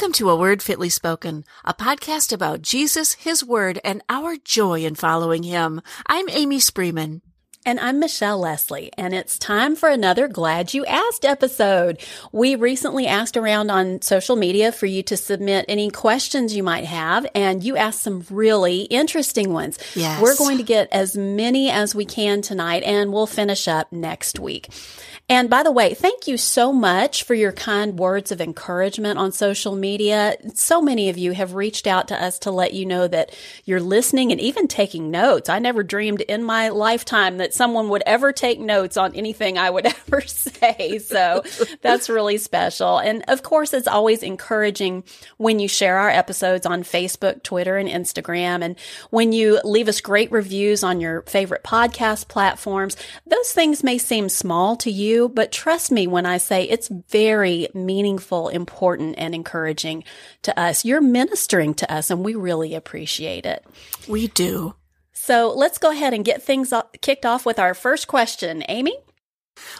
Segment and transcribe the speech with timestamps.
[0.00, 4.82] Welcome to A Word Fitly Spoken, a podcast about Jesus, His Word, and our joy
[4.82, 5.82] in following Him.
[6.06, 7.20] I'm Amy Spreeman.
[7.66, 12.00] And I'm Michelle Lesley, and it's time for another Glad You Asked episode.
[12.32, 16.86] We recently asked around on social media for you to submit any questions you might
[16.86, 19.78] have, and you asked some really interesting ones.
[19.94, 20.22] Yes.
[20.22, 24.38] We're going to get as many as we can tonight, and we'll finish up next
[24.38, 24.70] week.
[25.30, 29.30] And by the way, thank you so much for your kind words of encouragement on
[29.30, 30.34] social media.
[30.54, 33.32] So many of you have reached out to us to let you know that
[33.64, 35.48] you're listening and even taking notes.
[35.48, 39.70] I never dreamed in my lifetime that someone would ever take notes on anything I
[39.70, 40.98] would ever say.
[40.98, 41.44] So
[41.80, 42.98] that's really special.
[42.98, 45.04] And of course, it's always encouraging
[45.36, 48.64] when you share our episodes on Facebook, Twitter, and Instagram.
[48.64, 48.74] And
[49.10, 52.96] when you leave us great reviews on your favorite podcast platforms,
[53.28, 57.68] those things may seem small to you but trust me when I say it's very
[57.74, 60.04] meaningful, important, and encouraging
[60.42, 60.84] to us.
[60.84, 63.64] You're ministering to us, and we really appreciate it.
[64.08, 64.74] We do.
[65.12, 68.64] So let's go ahead and get things kicked off with our first question.
[68.68, 68.96] Amy?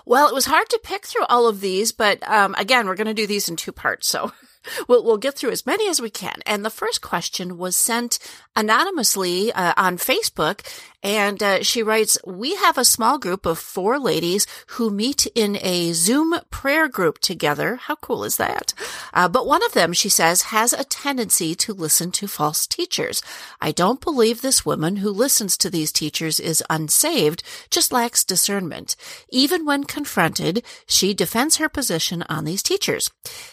[0.05, 3.07] Well, it was hard to pick through all of these, but um, again, we're going
[3.07, 4.09] to do these in two parts.
[4.09, 4.33] So
[4.89, 6.41] we'll, we'll get through as many as we can.
[6.47, 8.19] And the first question was sent
[8.55, 10.67] anonymously uh, on Facebook.
[11.03, 15.57] And uh, she writes, We have a small group of four ladies who meet in
[15.63, 17.77] a Zoom prayer group together.
[17.77, 18.75] How cool is that?
[19.15, 23.23] Uh, but one of them, she says, has a tendency to listen to false teachers.
[23.61, 28.95] I don't believe this woman who listens to these teachers is unsaved, just lacks discernment.
[29.31, 33.11] Even when confronted, she defends her position on these teachers.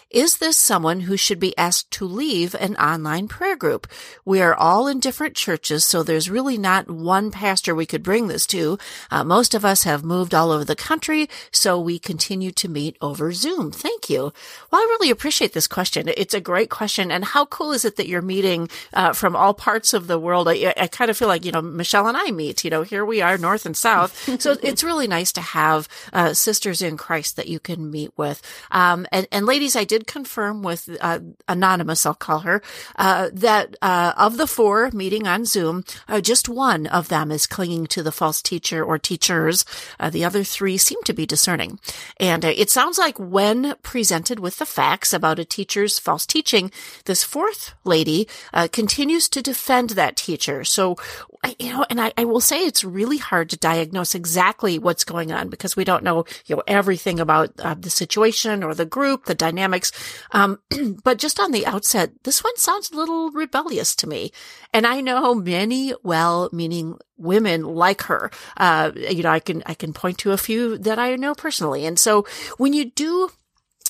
[0.09, 3.87] Is this someone who should be asked to leave an online prayer group?
[4.23, 8.27] We are all in different churches, so there's really not one pastor we could bring
[8.27, 8.79] this to.
[9.11, 12.97] Uh, most of us have moved all over the country, so we continue to meet
[12.99, 13.71] over Zoom.
[13.71, 14.33] Thank you.
[14.71, 16.09] Well, I really appreciate this question.
[16.17, 17.11] It's a great question.
[17.11, 20.47] And how cool is it that you're meeting uh, from all parts of the world?
[20.47, 23.05] I, I kind of feel like, you know, Michelle and I meet, you know, here
[23.05, 24.11] we are, North and South.
[24.41, 28.41] so it's really nice to have uh, sisters in Christ that you can meet with.
[28.71, 32.63] Um, and, and ladies, I did confirm with uh, Anonymous, I'll call her,
[32.95, 35.83] uh, that uh, of the four meeting on Zoom,
[36.21, 39.65] just one of them is clinging to the false teacher or teachers.
[39.99, 41.79] Uh, the other three seem to be discerning.
[42.19, 46.71] And uh, it sounds like when presented with the facts about a teacher's false teaching,
[47.05, 50.63] this fourth lady uh, continues to defend that teacher.
[50.63, 50.95] So,
[51.59, 55.31] you know, and I, I, will say it's really hard to diagnose exactly what's going
[55.31, 59.25] on because we don't know, you know, everything about uh, the situation or the group,
[59.25, 59.91] the dynamics.
[60.31, 60.59] Um,
[61.03, 64.31] but just on the outset, this one sounds a little rebellious to me.
[64.73, 68.31] And I know many well-meaning women like her.
[68.55, 71.85] Uh, you know, I can, I can point to a few that I know personally.
[71.85, 72.25] And so
[72.57, 73.29] when you do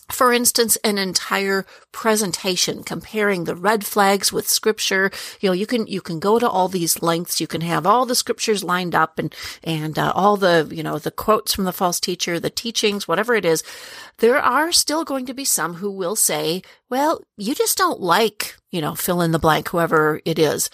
[0.10, 5.12] for instance, an entire presentation comparing the red flags with scripture.
[5.42, 7.42] You know, you can, you can go to all these lengths.
[7.42, 10.98] You can have all the scriptures lined up and, and, uh, all the, you know,
[10.98, 13.64] the quotes from the false teacher, the teachings, whatever it is.
[14.20, 18.56] There are still going to be some who will say, well, you just don't like,
[18.72, 20.70] you know, fill in the blank, whoever it is.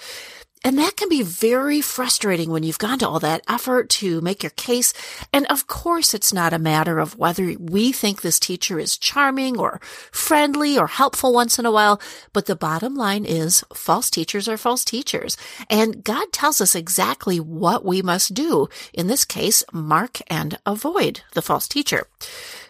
[0.63, 4.43] And that can be very frustrating when you've gone to all that effort to make
[4.43, 4.93] your case.
[5.33, 9.59] And of course, it's not a matter of whether we think this teacher is charming
[9.59, 9.81] or
[10.11, 11.99] friendly or helpful once in a while.
[12.31, 15.35] But the bottom line is false teachers are false teachers.
[15.69, 18.69] And God tells us exactly what we must do.
[18.93, 22.07] In this case, mark and avoid the false teacher.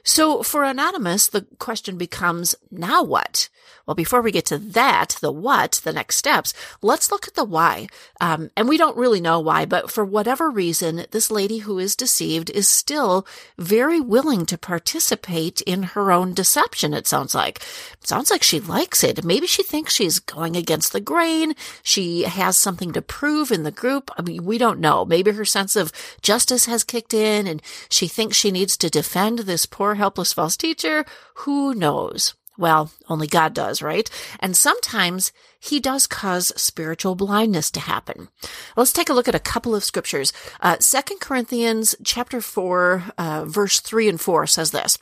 [0.03, 3.49] So for Anonymous, the question becomes, now what?
[3.85, 7.43] Well, before we get to that, the what, the next steps, let's look at the
[7.43, 7.87] why.
[8.21, 11.95] Um, and we don't really know why, but for whatever reason, this lady who is
[11.95, 17.57] deceived is still very willing to participate in her own deception, it sounds like.
[18.01, 19.23] It sounds like she likes it.
[19.23, 21.53] Maybe she thinks she's going against the grain.
[21.81, 24.11] She has something to prove in the group.
[24.17, 25.03] I mean, we don't know.
[25.05, 29.39] Maybe her sense of justice has kicked in and she thinks she needs to defend
[29.39, 31.05] this poor helpless false teacher?
[31.35, 32.33] Who knows?
[32.57, 34.09] Well, only God does, right?
[34.39, 38.29] And sometimes he does cause spiritual blindness to happen.
[38.77, 40.31] Let's take a look at a couple of scriptures.
[40.59, 40.77] Uh,
[41.19, 44.99] Corinthians chapter 4, uh, verse 3 and 4 says this.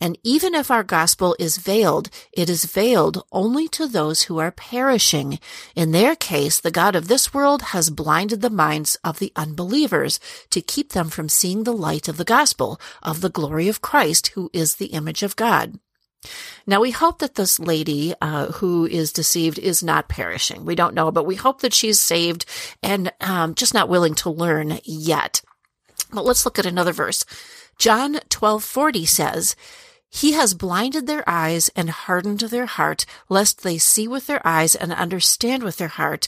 [0.00, 4.52] And even if our gospel is veiled, it is veiled only to those who are
[4.52, 5.40] perishing.
[5.74, 10.20] In their case, the God of this world has blinded the minds of the unbelievers
[10.50, 14.28] to keep them from seeing the light of the gospel of the glory of Christ,
[14.28, 15.80] who is the image of God.
[16.66, 20.64] Now we hope that this lady uh, who is deceived is not perishing.
[20.64, 22.44] We don't know, but we hope that she's saved
[22.82, 25.40] and um, just not willing to learn yet.
[26.12, 27.24] But let's look at another verse.
[27.78, 29.54] John twelve forty says,
[30.10, 34.74] He has blinded their eyes and hardened their heart, lest they see with their eyes
[34.74, 36.26] and understand with their heart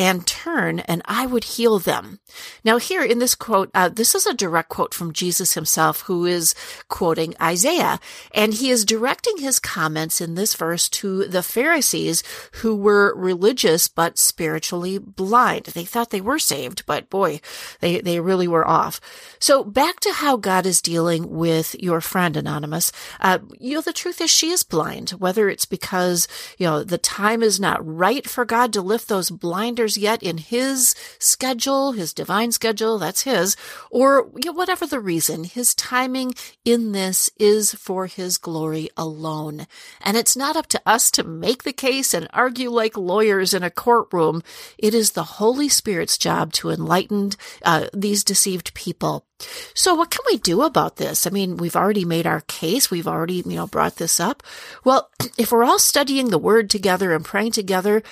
[0.00, 2.20] and turn and I would heal them.
[2.64, 6.24] Now here in this quote, uh, this is a direct quote from Jesus himself who
[6.24, 6.54] is
[6.88, 8.00] quoting Isaiah
[8.32, 12.22] and he is directing his comments in this verse to the Pharisees
[12.62, 15.66] who were religious but spiritually blind.
[15.66, 17.42] They thought they were saved, but boy,
[17.80, 19.02] they, they really were off.
[19.38, 22.90] So back to how God is dealing with your friend Anonymous.
[23.20, 26.26] Uh, you know, the truth is she is blind, whether it's because,
[26.56, 30.38] you know, the time is not right for God to lift those blinders yet in
[30.38, 33.56] his schedule, his divine schedule, that's his,
[33.90, 36.34] or you know, whatever the reason, his timing
[36.64, 39.66] in this is for his glory alone.
[40.00, 43.62] And it's not up to us to make the case and argue like lawyers in
[43.62, 44.42] a courtroom.
[44.78, 47.32] It is the Holy Spirit's job to enlighten
[47.64, 49.26] uh, these deceived people.
[49.74, 51.26] So what can we do about this?
[51.26, 52.90] I mean, we've already made our case.
[52.90, 54.42] We've already, you know, brought this up.
[54.84, 58.02] Well, if we're all studying the word together and praying together,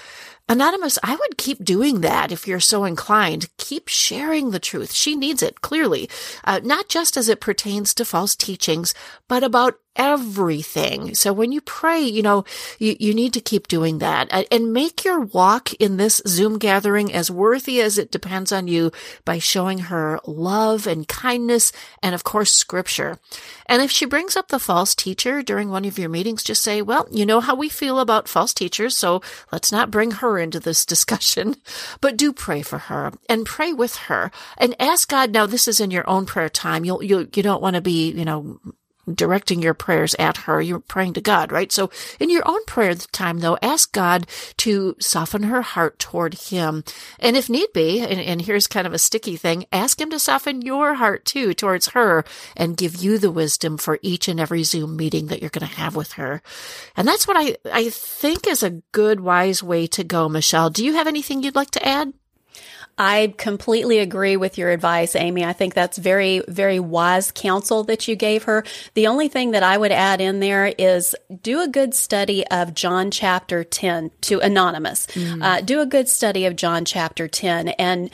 [0.50, 3.50] Anonymous, I would keep doing that if you're so inclined.
[3.58, 4.92] Keep sharing the truth.
[4.92, 6.08] She needs it, clearly,
[6.42, 8.94] uh, not just as it pertains to false teachings,
[9.28, 11.14] but about everything.
[11.14, 12.44] So when you pray, you know,
[12.78, 17.12] you, you need to keep doing that and make your walk in this Zoom gathering
[17.12, 18.92] as worthy as it depends on you
[19.24, 21.72] by showing her love and kindness
[22.02, 23.18] and of course scripture.
[23.66, 26.80] And if she brings up the false teacher during one of your meetings, just say,
[26.80, 29.20] well, you know how we feel about false teachers, so
[29.52, 31.56] let's not bring her into this discussion,
[32.00, 35.32] but do pray for her and pray with her and ask God.
[35.32, 36.84] Now, this is in your own prayer time.
[36.84, 38.60] You'll, you, you don't want to be, you know,
[39.14, 40.60] directing your prayers at her.
[40.60, 41.70] You're praying to God, right?
[41.70, 44.26] So in your own prayer time, though, ask God
[44.58, 46.84] to soften her heart toward him.
[47.18, 50.18] And if need be, and, and here's kind of a sticky thing, ask him to
[50.18, 52.24] soften your heart too towards her
[52.56, 55.76] and give you the wisdom for each and every Zoom meeting that you're going to
[55.76, 56.42] have with her.
[56.96, 60.70] And that's what I, I think is a good, wise way to go, Michelle.
[60.70, 62.12] Do you have anything you'd like to add?
[62.98, 65.44] I completely agree with your advice, Amy.
[65.44, 68.64] I think that's very, very wise counsel that you gave her.
[68.94, 72.74] The only thing that I would add in there is do a good study of
[72.74, 75.06] John chapter 10 to Anonymous.
[75.08, 75.42] Mm.
[75.42, 78.10] Uh, do a good study of John chapter 10 and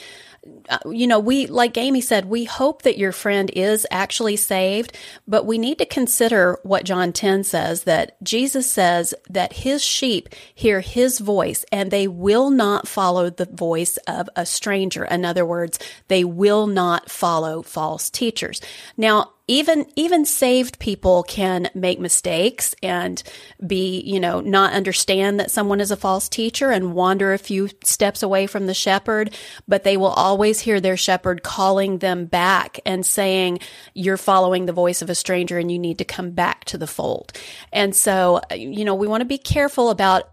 [0.69, 4.97] Uh, you know, we, like Amy said, we hope that your friend is actually saved,
[5.27, 10.29] but we need to consider what John 10 says that Jesus says that his sheep
[10.55, 15.05] hear his voice and they will not follow the voice of a stranger.
[15.05, 18.61] In other words, they will not follow false teachers.
[18.97, 23.23] Now, even even saved people can make mistakes and
[23.67, 27.69] be you know not understand that someone is a false teacher and wander a few
[27.83, 29.35] steps away from the shepherd
[29.69, 33.59] but they will always hear their shepherd calling them back and saying
[33.95, 36.87] you're following the voice of a stranger and you need to come back to the
[36.87, 37.33] fold.
[37.73, 40.31] And so you know we want to be careful about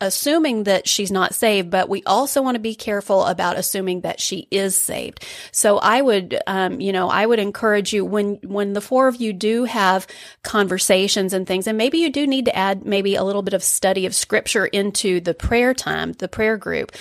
[0.00, 4.20] assuming that she's not saved, but we also want to be careful about assuming that
[4.20, 5.24] she is saved.
[5.50, 9.16] So I would, um, you know, I would encourage you when, when the four of
[9.16, 10.06] you do have
[10.42, 13.62] conversations and things, and maybe you do need to add maybe a little bit of
[13.62, 16.92] study of scripture into the prayer time, the prayer group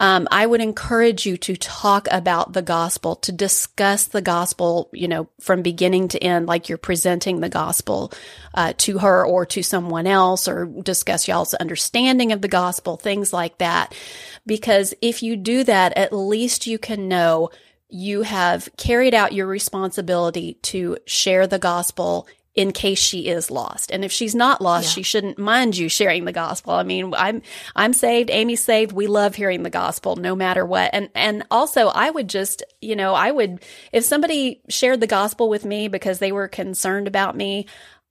[0.00, 5.06] um, I would encourage you to talk about the gospel, to discuss the gospel, you
[5.06, 8.12] know, from beginning to end, like you're presenting the gospel
[8.54, 13.32] uh, to her or to someone else, or discuss y'all's understanding of the gospel, things
[13.32, 13.94] like that.
[14.44, 17.50] Because if you do that, at least you can know
[17.88, 23.90] you have carried out your responsibility to share the gospel in case she is lost.
[23.90, 24.90] And if she's not lost, yeah.
[24.90, 26.72] she shouldn't mind you sharing the gospel.
[26.74, 27.42] I mean, I'm
[27.74, 28.92] I'm saved, Amy's saved.
[28.92, 30.90] We love hearing the gospel no matter what.
[30.92, 35.48] And and also I would just, you know, I would if somebody shared the gospel
[35.48, 37.66] with me because they were concerned about me,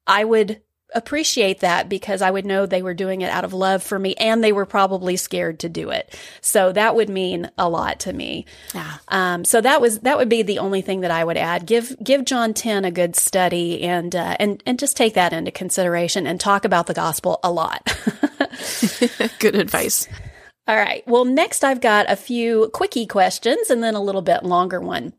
[0.05, 0.61] I would
[0.95, 4.15] appreciate that because I would know they were doing it out of love for me
[4.15, 6.17] and they were probably scared to do it.
[6.41, 8.45] So that would mean a lot to me.
[8.73, 8.97] Yeah.
[9.07, 11.65] Um, so that was, that would be the only thing that I would add.
[11.65, 15.51] Give, give John 10 a good study and, uh, and, and just take that into
[15.51, 17.85] consideration and talk about the gospel a lot.
[19.39, 20.07] good advice.
[20.67, 21.05] All right.
[21.07, 25.13] Well, next I've got a few quickie questions and then a little bit longer one.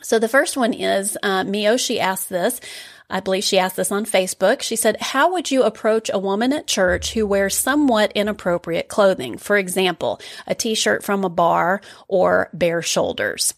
[0.00, 2.60] So the first one is uh, Miyoshi asked this.
[3.12, 4.62] I believe she asked this on Facebook.
[4.62, 9.36] She said, How would you approach a woman at church who wears somewhat inappropriate clothing?
[9.36, 13.52] For example, a t shirt from a bar or bare shoulders.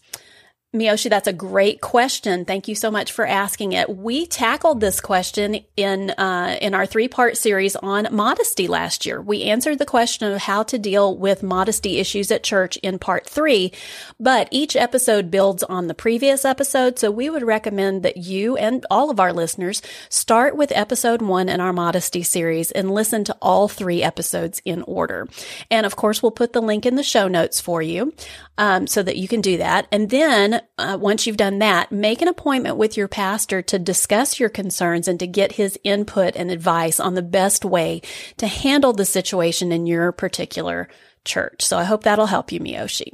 [0.75, 2.43] Miyoshi, that's a great question.
[2.43, 3.89] Thank you so much for asking it.
[3.89, 9.21] We tackled this question in uh, in our three part series on modesty last year.
[9.21, 13.25] We answered the question of how to deal with modesty issues at church in part
[13.25, 13.71] three,
[14.19, 16.99] but each episode builds on the previous episode.
[16.99, 21.47] So we would recommend that you and all of our listeners start with episode one
[21.47, 25.27] in our modesty series and listen to all three episodes in order.
[25.71, 28.13] And of course, we'll put the link in the show notes for you
[28.57, 29.87] um, so that you can do that.
[29.91, 34.39] And then uh, once you've done that, make an appointment with your pastor to discuss
[34.39, 38.01] your concerns and to get his input and advice on the best way
[38.37, 40.87] to handle the situation in your particular
[41.23, 41.63] church.
[41.63, 43.13] So I hope that'll help you, Miyoshi.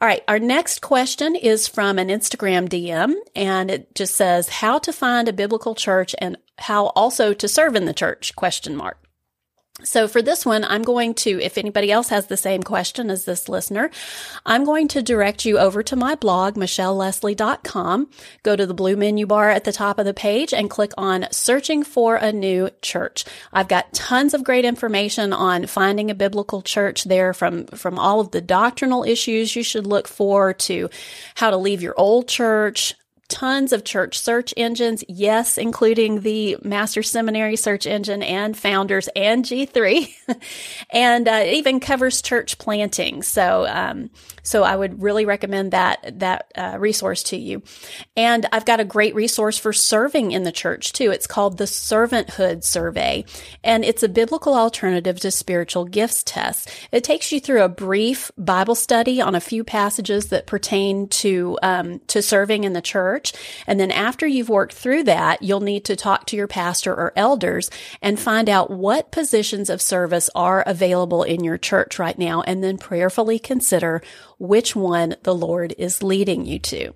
[0.00, 0.22] All right.
[0.28, 5.26] Our next question is from an Instagram DM and it just says how to find
[5.26, 9.05] a biblical church and how also to serve in the church question mark.
[9.82, 13.26] So for this one, I'm going to, if anybody else has the same question as
[13.26, 13.90] this listener,
[14.46, 18.10] I'm going to direct you over to my blog, michellelesley.com.
[18.42, 21.26] Go to the blue menu bar at the top of the page and click on
[21.30, 23.26] searching for a new church.
[23.52, 28.20] I've got tons of great information on finding a biblical church there from, from all
[28.20, 30.88] of the doctrinal issues you should look for to
[31.34, 32.94] how to leave your old church,
[33.28, 39.44] tons of church search engines, yes, including the Master Seminary search engine and Founders and
[39.44, 40.12] G3,
[40.90, 43.22] and uh, it even covers church planting.
[43.22, 44.10] So, um,
[44.42, 47.62] so I would really recommend that that uh, resource to you.
[48.16, 51.10] And I've got a great resource for serving in the church too.
[51.10, 53.24] It's called the Servanthood Survey,
[53.64, 56.70] and it's a biblical alternative to spiritual gifts test.
[56.92, 61.58] It takes you through a brief Bible study on a few passages that pertain to
[61.62, 63.15] um, to serving in the church,
[63.66, 67.12] and then after you've worked through that, you'll need to talk to your pastor or
[67.16, 67.70] elders
[68.02, 72.62] and find out what positions of service are available in your church right now, and
[72.62, 74.02] then prayerfully consider
[74.38, 76.92] which one the Lord is leading you to.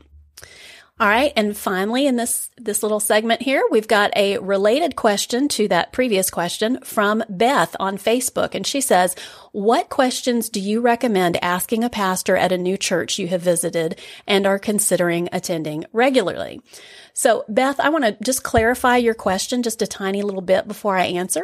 [1.00, 1.33] All right.
[1.35, 5.92] And finally, in this, this little segment here, we've got a related question to that
[5.92, 8.54] previous question from Beth on Facebook.
[8.54, 9.16] And she says,
[9.52, 13.99] what questions do you recommend asking a pastor at a new church you have visited
[14.26, 16.61] and are considering attending regularly?
[17.20, 20.96] So, Beth, I want to just clarify your question just a tiny little bit before
[20.96, 21.42] I answer.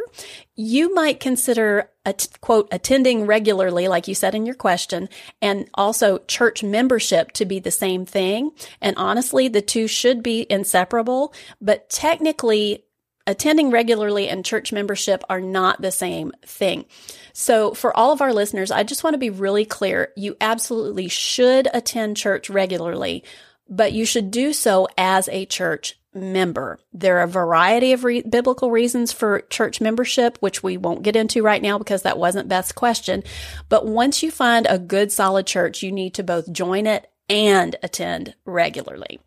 [0.54, 5.10] You might consider, a t- quote, attending regularly, like you said in your question,
[5.42, 8.52] and also church membership to be the same thing.
[8.80, 12.86] And honestly, the two should be inseparable, but technically,
[13.26, 16.86] attending regularly and church membership are not the same thing.
[17.34, 20.14] So for all of our listeners, I just want to be really clear.
[20.16, 23.24] You absolutely should attend church regularly,
[23.68, 26.78] but you should do so as a church member.
[26.92, 31.16] There are a variety of re- biblical reasons for church membership, which we won't get
[31.16, 33.22] into right now because that wasn't Beth's question.
[33.68, 37.76] But once you find a good solid church, you need to both join it and
[37.82, 39.20] attend regularly.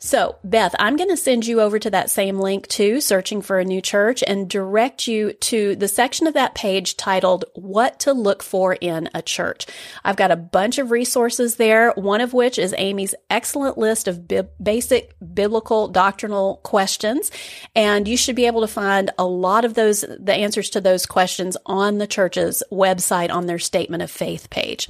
[0.00, 3.58] So, Beth, I'm going to send you over to that same link too, searching for
[3.58, 8.12] a new church and direct you to the section of that page titled What to
[8.12, 9.66] Look For in a Church.
[10.04, 14.28] I've got a bunch of resources there, one of which is Amy's excellent list of
[14.28, 17.32] bi- basic biblical doctrinal questions.
[17.74, 21.06] And you should be able to find a lot of those, the answers to those
[21.06, 24.88] questions on the church's website on their statement of faith page.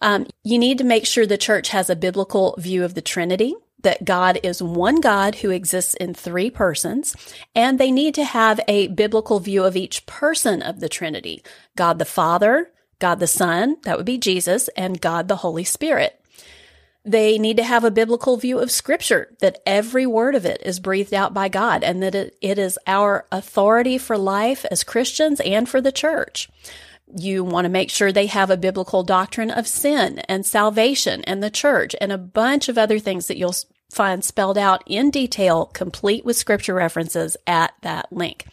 [0.00, 3.54] Um, you need to make sure the church has a biblical view of the Trinity
[3.82, 7.16] that God is one God who exists in three persons,
[7.54, 11.42] and they need to have a biblical view of each person of the Trinity
[11.76, 16.20] God the Father, God the Son, that would be Jesus, and God the Holy Spirit.
[17.04, 20.80] They need to have a biblical view of Scripture, that every word of it is
[20.80, 25.40] breathed out by God, and that it, it is our authority for life as Christians
[25.40, 26.50] and for the church.
[27.16, 31.42] You want to make sure they have a biblical doctrine of sin and salvation and
[31.42, 33.54] the church and a bunch of other things that you'll
[33.90, 38.46] find spelled out in detail, complete with scripture references at that link.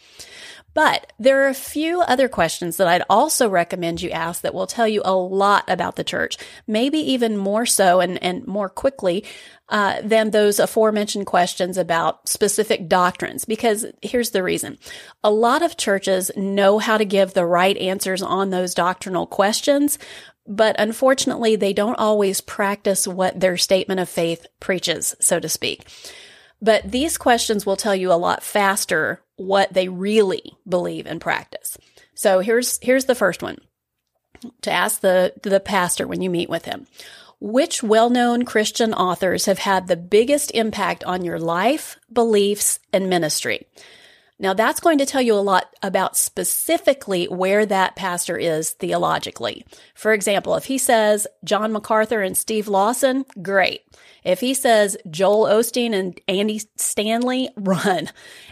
[0.77, 4.67] But there are a few other questions that I'd also recommend you ask that will
[4.67, 9.25] tell you a lot about the church, maybe even more so and, and more quickly
[9.69, 13.43] uh, than those aforementioned questions about specific doctrines.
[13.43, 14.77] Because here's the reason.
[15.23, 19.97] A lot of churches know how to give the right answers on those doctrinal questions,
[20.45, 25.87] but unfortunately, they don't always practice what their statement of faith preaches, so to speak.
[26.61, 31.77] But these questions will tell you a lot faster what they really believe and practice.
[32.15, 33.59] So here's, here's the first one
[34.61, 36.87] to ask the, the pastor when you meet with him.
[37.39, 43.67] Which well-known Christian authors have had the biggest impact on your life, beliefs, and ministry?
[44.39, 49.65] Now that's going to tell you a lot about specifically where that pastor is theologically.
[49.93, 53.81] For example, if he says John MacArthur and Steve Lawson, great.
[54.27, 58.09] If he says Joel Osteen and Andy Stanley, run.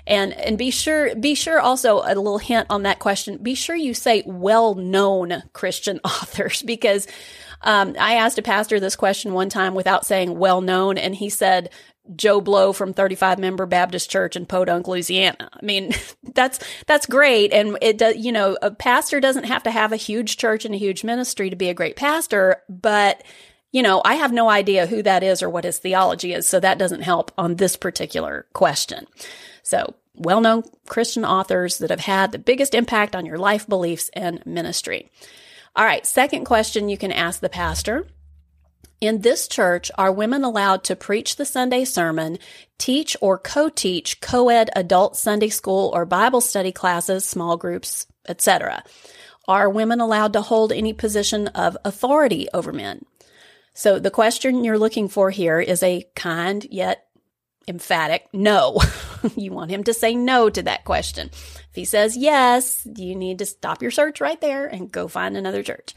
[0.08, 3.38] And and be sure be sure also a little hint on that question.
[3.38, 7.08] Be sure you say well-known Christian authors because
[7.62, 11.29] um, I asked a pastor this question one time without saying well known, and he
[11.29, 11.70] said
[12.15, 15.50] Joe Blow from 35 Member Baptist Church in Podunk, Louisiana.
[15.51, 15.91] I mean,
[16.36, 18.15] that's that's great, and it does.
[18.15, 21.50] You know, a pastor doesn't have to have a huge church and a huge ministry
[21.50, 23.24] to be a great pastor, but
[23.75, 26.62] you know, I have no idea who that is or what his theology is, so
[26.62, 29.05] that doesn't help on this particular question.
[29.63, 34.10] So, well known Christian authors that have had the biggest impact on your life beliefs
[34.13, 35.12] and ministry.
[35.75, 38.08] All right, second question you can ask the pastor
[39.01, 42.39] in this church, are women allowed to preach the Sunday sermon,
[42.77, 48.86] teach or co-teach co-ed adult Sunday school or Bible study classes, small groups, etc.?
[49.50, 53.03] Are women allowed to hold any position of authority over men?
[53.75, 57.05] So the question you're looking for here is a kind yet
[57.67, 58.79] emphatic no.
[59.36, 61.29] you want him to say no to that question.
[61.34, 65.36] If he says yes, you need to stop your search right there and go find
[65.36, 65.94] another church.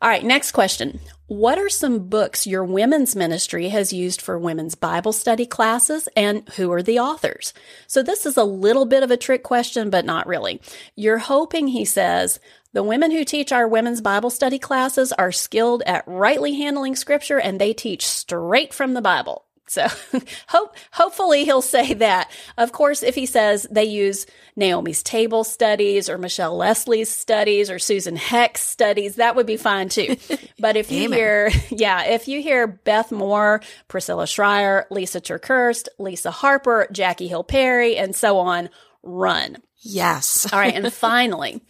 [0.00, 0.98] All right, next question.
[1.28, 6.48] What are some books your women's ministry has used for women's Bible study classes and
[6.56, 7.52] who are the authors?
[7.86, 10.62] So this is a little bit of a trick question, but not really.
[10.96, 12.40] You're hoping he says,
[12.72, 17.38] the women who teach our women's Bible study classes are skilled at rightly handling scripture
[17.38, 19.44] and they teach straight from the Bible.
[19.68, 19.86] So
[20.48, 22.30] hope, hopefully he'll say that.
[22.56, 27.78] Of course, if he says they use Naomi's table studies or Michelle Lesley's studies or
[27.78, 30.16] Susan Heck's studies, that would be fine too.
[30.60, 36.32] But if you hear, yeah, if you hear Beth Moore, Priscilla Shirer, Lysa TerKeurst, Lisa
[36.32, 38.68] Harper, Jackie Hill Perry, and so on,
[39.04, 39.58] run.
[39.80, 40.52] Yes.
[40.52, 40.74] All right.
[40.74, 41.62] And finally,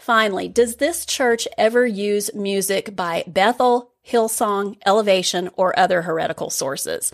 [0.00, 7.12] finally, does this church ever use music by Bethel, Hillsong, Elevation, or other heretical sources?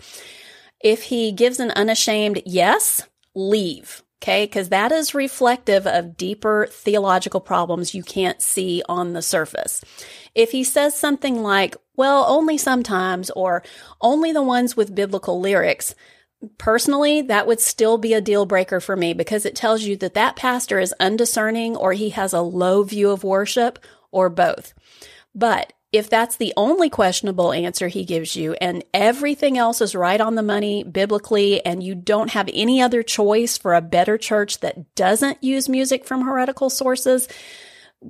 [0.79, 4.03] If he gives an unashamed yes, leave.
[4.21, 9.83] Okay, because that is reflective of deeper theological problems you can't see on the surface.
[10.33, 13.61] If he says something like, well, only sometimes, or
[14.01, 15.93] only the ones with biblical lyrics,
[16.57, 20.13] personally, that would still be a deal breaker for me because it tells you that
[20.13, 23.79] that pastor is undiscerning or he has a low view of worship
[24.11, 24.73] or both.
[25.33, 30.19] But if that's the only questionable answer he gives you and everything else is right
[30.19, 34.59] on the money biblically and you don't have any other choice for a better church
[34.59, 37.27] that doesn't use music from heretical sources,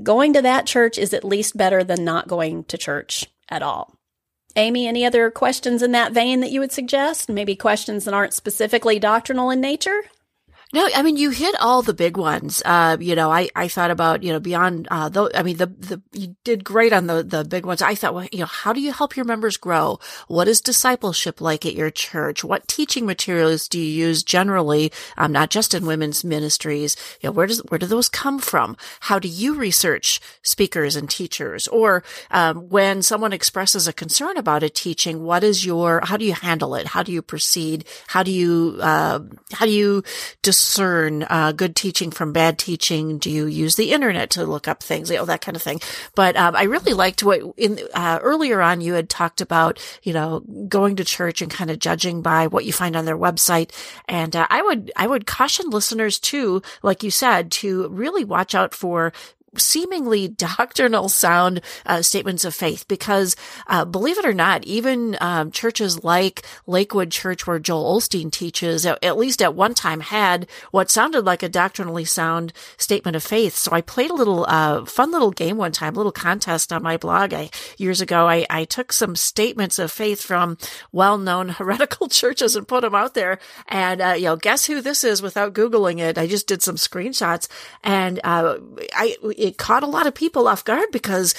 [0.04, 3.97] going to that church is at least better than not going to church at all.
[4.58, 7.30] Amy, any other questions in that vein that you would suggest?
[7.30, 10.02] Maybe questions that aren't specifically doctrinal in nature?
[10.74, 12.62] No, I mean you hit all the big ones.
[12.66, 15.30] Uh, you know, I, I thought about you know beyond uh, though.
[15.34, 17.82] I mean the the you did great on the the big ones.
[17.82, 20.00] I thought, well, you know, how do you help your members grow?
[20.28, 22.44] What is discipleship like at your church?
[22.44, 24.92] What teaching materials do you use generally?
[25.18, 26.98] Um, not just in women's ministries.
[27.22, 28.76] You know, where does where do those come from?
[29.02, 31.70] How do you research speakers and teachers?
[31.70, 36.26] Or um, when someone expresses a concern about a teaching, what is your how do
[36.26, 36.88] you handle it?
[36.88, 37.86] How do you proceed?
[38.08, 39.20] How do you uh,
[39.54, 40.04] how do you
[40.58, 43.20] discern uh, good teaching from bad teaching?
[43.20, 45.12] Do you use the internet to look up things?
[45.12, 45.80] You know, that kind of thing.
[46.16, 50.14] But um, I really liked what in uh, earlier on you had talked about, you
[50.14, 53.70] know, going to church and kind of judging by what you find on their website.
[54.08, 58.56] And uh, I would I would caution listeners too, like you said, to really watch
[58.56, 59.14] out for
[59.60, 63.36] seemingly doctrinal sound uh, statements of faith because
[63.68, 68.86] uh, believe it or not even um, churches like lakewood church where joel osteen teaches
[68.86, 73.56] at least at one time had what sounded like a doctrinally sound statement of faith.
[73.56, 76.84] So i played a little uh, fun little game one time a little contest on
[76.84, 77.34] my blog.
[77.34, 80.58] I, years ago I, I took some statements of faith from
[80.92, 83.40] well-known heretical churches and put them out there.
[83.68, 86.18] And uh, you know guess who this is without googling it?
[86.18, 87.48] I just did some screenshots.
[87.84, 88.58] And uh,
[88.94, 89.16] i
[89.52, 91.34] caught a lot of people off guard because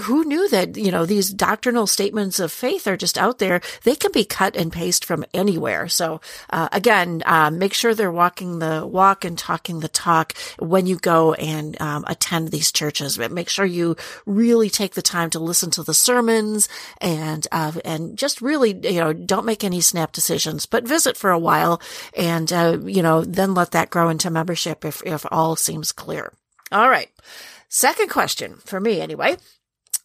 [0.00, 3.60] who knew that, you know, these doctrinal statements of faith are just out there.
[3.84, 5.88] They can be cut and paste from anywhere.
[5.88, 6.20] So,
[6.50, 10.96] uh, again, uh, make sure they're walking the walk and talking the talk when you
[10.96, 13.16] go and um, attend these churches.
[13.16, 13.96] But make sure you
[14.26, 16.68] really take the time to listen to the sermons
[17.00, 21.30] and, uh, and just really, you know, don't make any snap decisions, but visit for
[21.30, 21.80] a while
[22.16, 26.32] and, uh, you know, then let that grow into membership if, if all seems clear.
[26.72, 27.10] All right.
[27.68, 29.36] Second question for me anyway.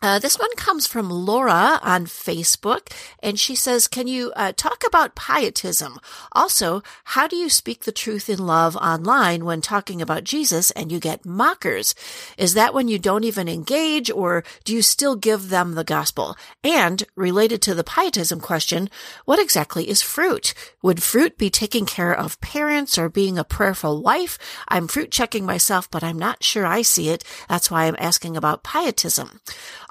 [0.06, 4.84] Uh, this one comes from Laura on Facebook, and she says, Can you uh, talk
[4.86, 6.00] about pietism?
[6.32, 10.92] Also, how do you speak the truth in love online when talking about Jesus and
[10.92, 11.96] you get mockers?
[12.38, 16.38] Is that when you don't even engage, or do you still give them the gospel?
[16.64, 18.92] And related to the pietism question,
[19.26, 20.54] what exactly is fruit?
[20.84, 24.38] Would fruit be taking care of parents or being a prayerful wife?
[24.68, 27.24] I'm fruit checking myself, but I'm not sure I see it.
[27.50, 29.42] That's why I'm asking about pietism.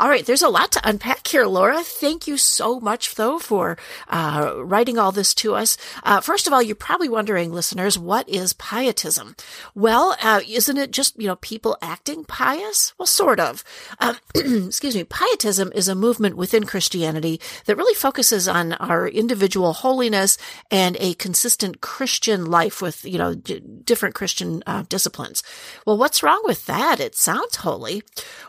[0.05, 1.83] All right, there's a lot to unpack here, Laura.
[1.83, 5.79] Thank you so much, though, for uh, writing all this to us.
[6.03, 9.35] Uh, first of all, you're probably wondering, listeners, what is pietism?
[9.75, 12.93] Well, uh, isn't it just you know people acting pious?
[12.99, 13.65] Well, sort of.
[13.99, 14.19] Um,
[14.67, 15.05] excuse me.
[15.05, 20.37] Pietism is a movement within Christianity that really focuses on our individual holiness
[20.71, 25.43] and a consistent Christian life with you know d- different Christian uh, disciplines.
[25.87, 27.01] Well, what's wrong with that?
[27.01, 28.03] It sounds holy.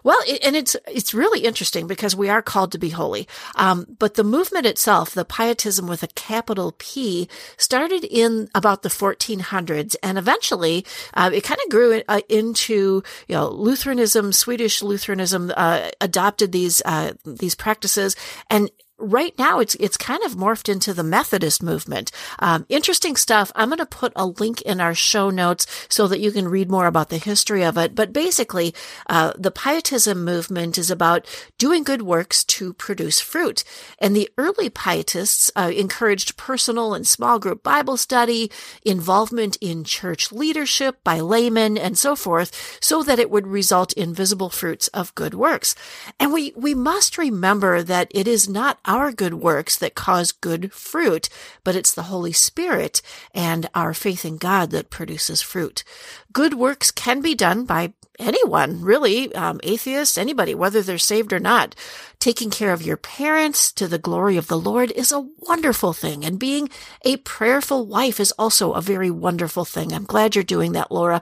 [0.03, 3.27] Well, it, and it's it's really interesting because we are called to be holy.
[3.55, 7.27] Um, but the movement itself, the pietism with a capital P,
[7.57, 13.35] started in about the 1400s, and eventually uh, it kind of grew uh, into you
[13.35, 18.15] know Lutheranism, Swedish Lutheranism uh, adopted these uh, these practices,
[18.49, 22.11] and right now it's it's kind of morphed into the Methodist movement.
[22.39, 23.51] Um, interesting stuff.
[23.55, 26.69] I'm going to put a link in our show notes so that you can read
[26.69, 27.95] more about the history of it.
[27.95, 28.73] But basically,
[29.07, 31.27] uh, the Pietism movement is about
[31.57, 33.63] doing good works to produce fruit.
[33.99, 38.51] And the early Pietists uh, encouraged personal and small group Bible study,
[38.83, 44.13] involvement in church leadership by laymen, and so forth, so that it would result in
[44.13, 45.75] visible fruits of good works.
[46.19, 50.71] And we we must remember that it is not our good works that cause good
[50.71, 51.29] fruit,
[51.63, 53.01] but it's the Holy Spirit
[53.33, 55.83] and our faith in God that produces fruit.
[56.31, 61.39] Good works can be done by anyone, really, um, atheist, anybody, whether they're saved or
[61.39, 61.75] not.
[62.19, 66.23] Taking care of your parents to the glory of the Lord is a wonderful thing.
[66.23, 66.69] And being
[67.03, 69.93] a prayerful wife is also a very wonderful thing.
[69.93, 71.21] I'm glad you're doing that, Laura.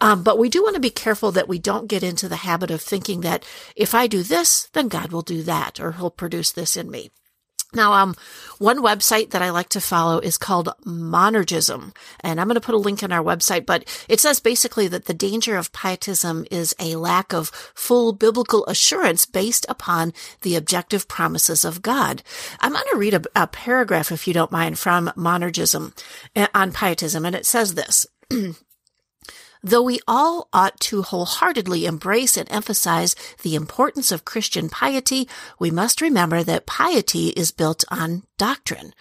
[0.00, 2.70] Um, but we do want to be careful that we don't get into the habit
[2.70, 6.52] of thinking that if I do this, then God will do that or he'll produce
[6.52, 7.10] this in me.
[7.74, 8.14] Now, um,
[8.58, 12.74] one website that I like to follow is called Monergism, and I'm going to put
[12.74, 16.74] a link in our website, but it says basically that the danger of pietism is
[16.78, 22.22] a lack of full biblical assurance based upon the objective promises of God.
[22.60, 25.92] I'm going to read a, a paragraph, if you don't mind, from Monergism
[26.36, 28.06] uh, on pietism, and it says this.
[29.66, 35.26] Though we all ought to wholeheartedly embrace and emphasize the importance of Christian piety,
[35.58, 38.92] we must remember that piety is built on doctrine.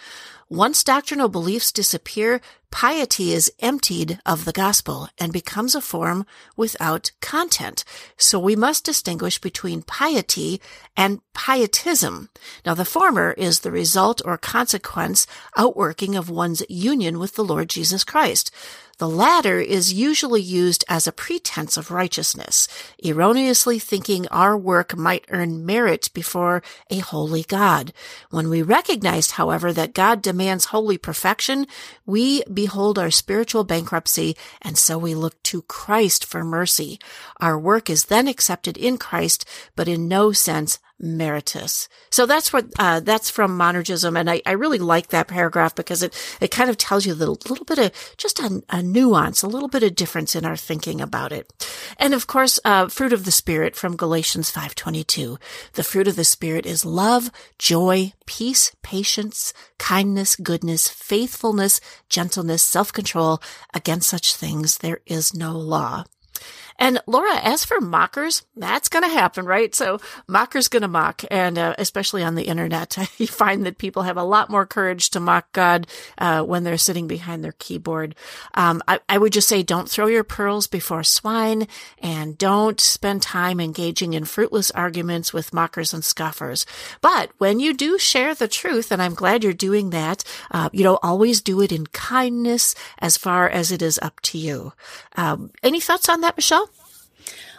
[0.48, 2.40] Once doctrinal beliefs disappear,
[2.72, 7.84] piety is emptied of the gospel and becomes a form without content.
[8.16, 10.62] So we must distinguish between piety
[10.96, 12.30] and pietism.
[12.66, 17.68] Now the former is the result or consequence outworking of one's union with the Lord
[17.68, 18.50] Jesus Christ.
[19.00, 22.68] The latter is usually used as a pretense of righteousness,
[23.04, 27.92] erroneously thinking our work might earn merit before a holy God.
[28.30, 31.66] When we recognize, however, that God demands holy perfection,
[32.06, 37.00] we behold our spiritual bankruptcy, and so we look to Christ for mercy.
[37.40, 39.44] Our work is then accepted in Christ,
[39.76, 41.88] but in no sense meritus.
[42.10, 46.04] So that's what uh, that's from monergism, and I, I really like that paragraph because
[46.04, 49.44] it it kind of tells you a little, little bit of just a, a, nuance,
[49.44, 51.52] a little bit of difference in our thinking about it.
[51.98, 55.38] And of course, uh, fruit of the spirit from Galatians five twenty two.
[55.74, 62.94] The fruit of the spirit is love, joy, peace, patience, kindness, goodness, faithfulness, gentleness, self
[62.94, 63.42] control.
[63.74, 66.06] Against such things there is no law.
[66.78, 69.74] And Laura, as for mockers, that's going to happen, right?
[69.74, 74.04] So mockers going to mock, and uh, especially on the internet, you find that people
[74.04, 78.16] have a lot more courage to mock God uh, when they're sitting behind their keyboard.
[78.54, 81.68] Um, I, I would just say, don't throw your pearls before swine,
[82.00, 86.66] and don't spend time engaging in fruitless arguments with mockers and scoffers.
[87.02, 90.84] But when you do share the truth, and I'm glad you're doing that, uh, you
[90.84, 94.74] know, always do it in kindness as far as it is up to you.
[95.16, 96.70] Um, any thoughts on that, Michelle?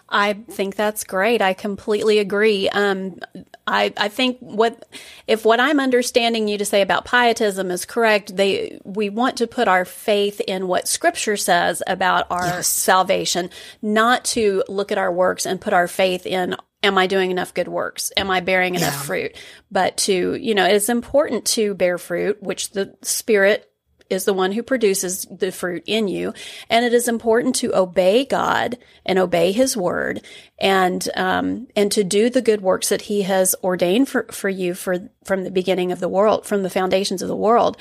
[0.09, 1.41] I think that's great.
[1.41, 2.69] I completely agree.
[2.69, 3.19] Um,
[3.67, 4.87] I, I think what
[5.27, 9.47] if what I'm understanding you to say about pietism is correct, they we want to
[9.47, 12.69] put our faith in what Scripture says about our yes.
[12.69, 17.31] salvation, not to look at our works and put our faith in am I doing
[17.31, 18.13] enough good works?
[18.17, 19.03] Am I bearing enough yeah.
[19.03, 19.37] fruit?
[19.71, 23.71] But to you know, it's important to bear fruit, which the Spirit
[24.11, 26.35] is the one who produces the fruit in you.
[26.69, 30.25] And it is important to obey God and obey his word
[30.59, 34.75] and, um, and to do the good works that he has ordained for, for you
[34.75, 37.77] for, from the beginning of the world, from the foundations of the world.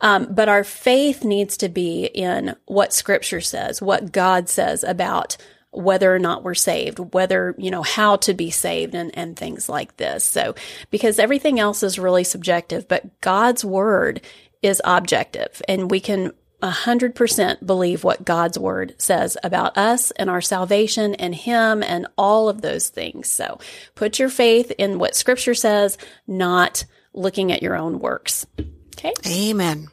[0.00, 5.36] Um, but our faith needs to be in what scripture says, what God says about
[5.72, 9.68] whether or not we're saved, whether, you know, how to be saved and, and things
[9.68, 10.22] like this.
[10.22, 10.54] So,
[10.90, 14.20] because everything else is really subjective, but God's word
[14.62, 20.40] is objective and we can 100% believe what God's word says about us and our
[20.40, 23.30] salvation and Him and all of those things.
[23.30, 23.58] So
[23.94, 28.46] put your faith in what scripture says, not looking at your own works.
[28.96, 29.12] Okay.
[29.26, 29.88] Amen.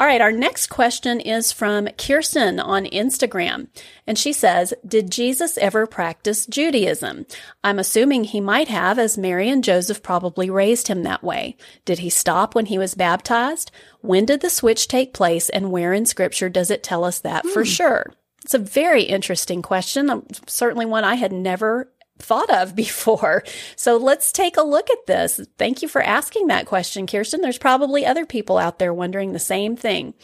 [0.00, 3.68] All right, our next question is from Kirsten on Instagram.
[4.06, 7.26] And she says, Did Jesus ever practice Judaism?
[7.62, 11.54] I'm assuming he might have, as Mary and Joseph probably raised him that way.
[11.84, 13.72] Did he stop when he was baptized?
[14.00, 15.50] When did the switch take place?
[15.50, 17.50] And where in scripture does it tell us that hmm.
[17.50, 18.06] for sure?
[18.42, 20.24] It's a very interesting question.
[20.46, 23.44] Certainly one I had never thought of before.
[23.76, 25.40] So let's take a look at this.
[25.58, 27.40] Thank you for asking that question, Kirsten.
[27.40, 30.14] There's probably other people out there wondering the same thing.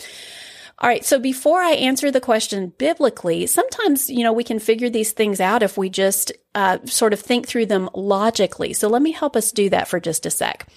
[0.78, 1.04] All right.
[1.04, 5.40] So before I answer the question biblically, sometimes, you know, we can figure these things
[5.40, 8.74] out if we just uh, sort of think through them logically.
[8.74, 10.68] So let me help us do that for just a sec.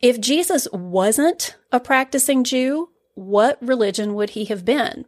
[0.00, 5.04] If Jesus wasn't a practicing Jew, what religion would he have been?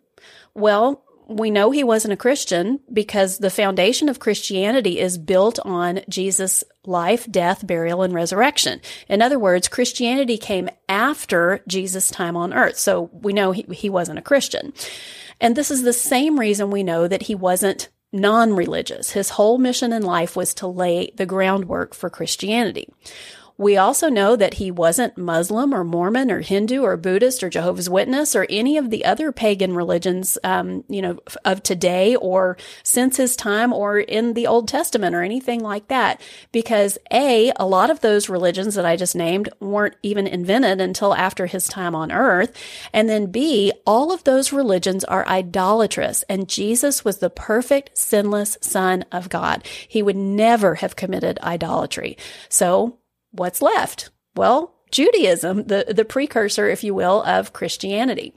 [0.54, 6.00] Well, we know he wasn't a Christian because the foundation of Christianity is built on
[6.08, 8.80] Jesus' life, death, burial, and resurrection.
[9.08, 12.78] In other words, Christianity came after Jesus' time on earth.
[12.78, 14.72] So we know he, he wasn't a Christian.
[15.40, 19.10] And this is the same reason we know that he wasn't non religious.
[19.10, 22.88] His whole mission in life was to lay the groundwork for Christianity.
[23.60, 27.90] We also know that he wasn't Muslim or Mormon or Hindu or Buddhist or Jehovah's
[27.90, 33.18] Witness or any of the other pagan religions, um, you know, of today or since
[33.18, 36.22] his time or in the Old Testament or anything like that.
[36.52, 41.12] Because A, a lot of those religions that I just named weren't even invented until
[41.12, 42.56] after his time on earth.
[42.94, 48.56] And then B, all of those religions are idolatrous and Jesus was the perfect, sinless
[48.62, 49.66] son of God.
[49.86, 52.16] He would never have committed idolatry.
[52.48, 52.96] So
[53.32, 54.10] what's left?
[54.36, 58.34] Well, Judaism, the, the precursor, if you will, of Christianity.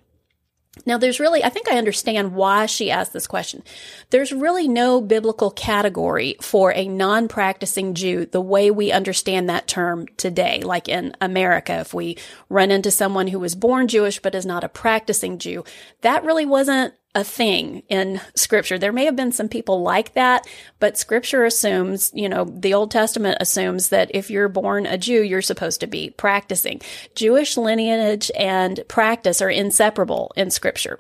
[0.88, 3.64] Now, there's really, I think I understand why she asked this question.
[4.10, 9.68] There's really no biblical category for a non practicing Jew the way we understand that
[9.68, 10.62] term today.
[10.64, 12.18] Like in America, if we
[12.50, 15.64] run into someone who was born Jewish but is not a practicing Jew,
[16.02, 18.80] that really wasn't a thing in scripture.
[18.80, 20.48] There may have been some people like that,
[20.80, 25.22] but scripture assumes, you know, the Old Testament assumes that if you're born a Jew,
[25.22, 26.82] you're supposed to be practicing.
[27.14, 31.00] Jewish lineage and practice are inseparable in scripture.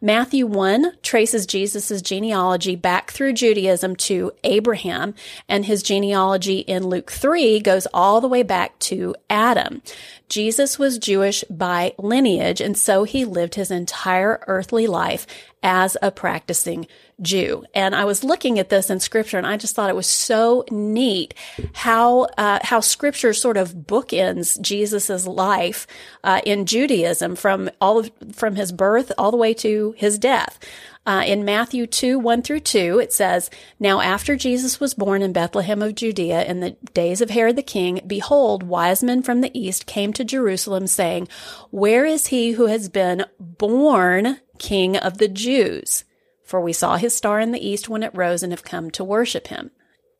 [0.00, 5.14] Matthew 1 traces Jesus' genealogy back through Judaism to Abraham,
[5.48, 9.82] and his genealogy in Luke 3 goes all the way back to Adam.
[10.28, 15.26] Jesus was Jewish by lineage, and so he lived his entire earthly life
[15.62, 16.86] as a practicing
[17.20, 17.64] Jew.
[17.74, 20.64] And I was looking at this in scripture and I just thought it was so
[20.70, 21.34] neat
[21.72, 25.86] how, uh, how scripture sort of bookends Jesus's life,
[26.22, 30.60] uh, in Judaism from all of, from his birth all the way to his death.
[31.06, 35.32] Uh, in Matthew 2, 1 through 2, it says, Now after Jesus was born in
[35.32, 39.58] Bethlehem of Judea in the days of Herod the king, behold, wise men from the
[39.58, 41.28] east came to Jerusalem saying,
[41.70, 46.04] Where is he who has been born king of the Jews?
[46.44, 49.04] For we saw his star in the east when it rose and have come to
[49.04, 49.70] worship him.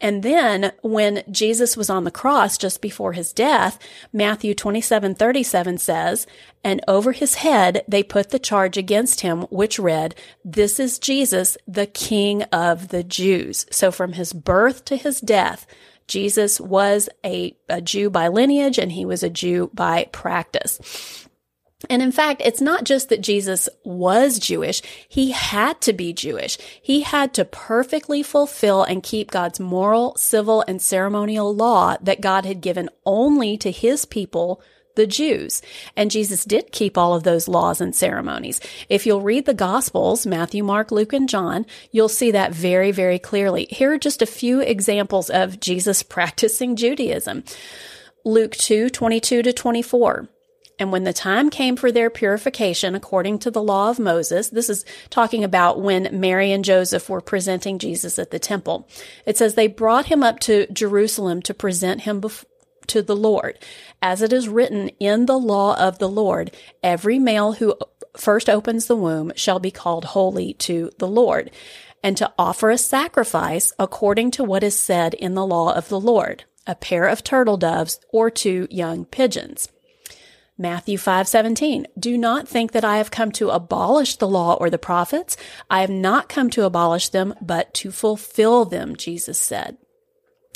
[0.00, 3.78] And then when Jesus was on the cross just before his death,
[4.12, 6.26] Matthew 27, 37 says,
[6.62, 11.56] and over his head they put the charge against him, which read, this is Jesus,
[11.66, 13.66] the King of the Jews.
[13.70, 15.66] So from his birth to his death,
[16.06, 21.27] Jesus was a, a Jew by lineage and he was a Jew by practice.
[21.88, 24.82] And in fact, it's not just that Jesus was Jewish.
[25.08, 26.58] He had to be Jewish.
[26.82, 32.44] He had to perfectly fulfill and keep God's moral, civil, and ceremonial law that God
[32.44, 34.60] had given only to his people,
[34.96, 35.62] the Jews.
[35.96, 38.60] And Jesus did keep all of those laws and ceremonies.
[38.88, 43.20] If you'll read the Gospels, Matthew, Mark, Luke, and John, you'll see that very, very
[43.20, 43.68] clearly.
[43.70, 47.44] Here are just a few examples of Jesus practicing Judaism.
[48.24, 50.28] Luke 2, 22 to 24.
[50.78, 54.70] And when the time came for their purification according to the law of Moses, this
[54.70, 58.88] is talking about when Mary and Joseph were presenting Jesus at the temple.
[59.26, 62.44] It says they brought him up to Jerusalem to present him bef-
[62.86, 63.58] to the Lord.
[64.00, 67.74] As it is written in the law of the Lord, every male who
[68.16, 71.50] first opens the womb shall be called holy to the Lord,
[72.02, 76.00] and to offer a sacrifice according to what is said in the law of the
[76.00, 79.68] Lord, a pair of turtle doves or two young pigeons.
[80.60, 84.78] Matthew 5:17 Do not think that I have come to abolish the law or the
[84.78, 85.36] prophets.
[85.70, 89.78] I have not come to abolish them but to fulfill them Jesus said.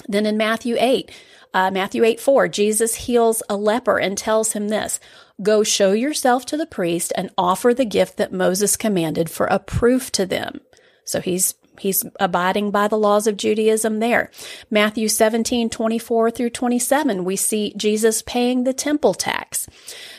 [0.08, 1.10] Then in Matthew 8
[1.54, 4.98] uh, Matthew 8 4 Jesus heals a leper and tells him this
[5.40, 9.60] Go show yourself to the priest and offer the gift that Moses commanded for a
[9.60, 10.60] proof to them.
[11.04, 14.30] So he's He's abiding by the laws of Judaism there.
[14.70, 19.66] Matthew 17, 24 through 27, we see Jesus paying the temple tax.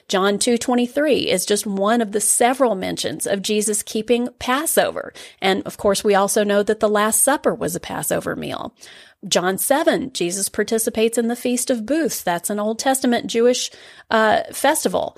[0.10, 5.14] John 2:23 is just one of the several mentions of Jesus keeping Passover.
[5.42, 8.76] And of course, we also know that the Last Supper was a Passover meal.
[9.26, 12.22] John 7, Jesus participates in the Feast of Booths.
[12.22, 13.72] That's an Old Testament Jewish
[14.12, 15.18] uh, festival.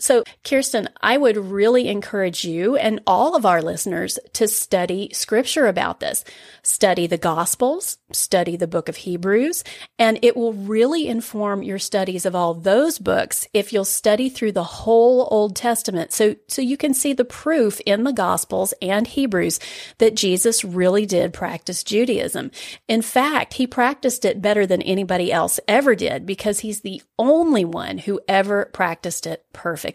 [0.00, 5.66] So, Kirsten, I would really encourage you and all of our listeners to study scripture
[5.66, 6.22] about this.
[6.62, 9.64] Study the Gospels, study the book of Hebrews,
[9.98, 14.52] and it will really inform your studies of all those books if you'll study through
[14.52, 16.12] the whole Old Testament.
[16.12, 19.58] So, so you can see the proof in the Gospels and Hebrews
[19.98, 22.52] that Jesus really did practice Judaism.
[22.86, 27.64] In fact, he practiced it better than anybody else ever did because he's the only
[27.64, 29.87] one who ever practiced it perfectly.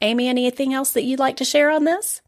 [0.00, 2.22] Amy, anything else that you'd like to share on this?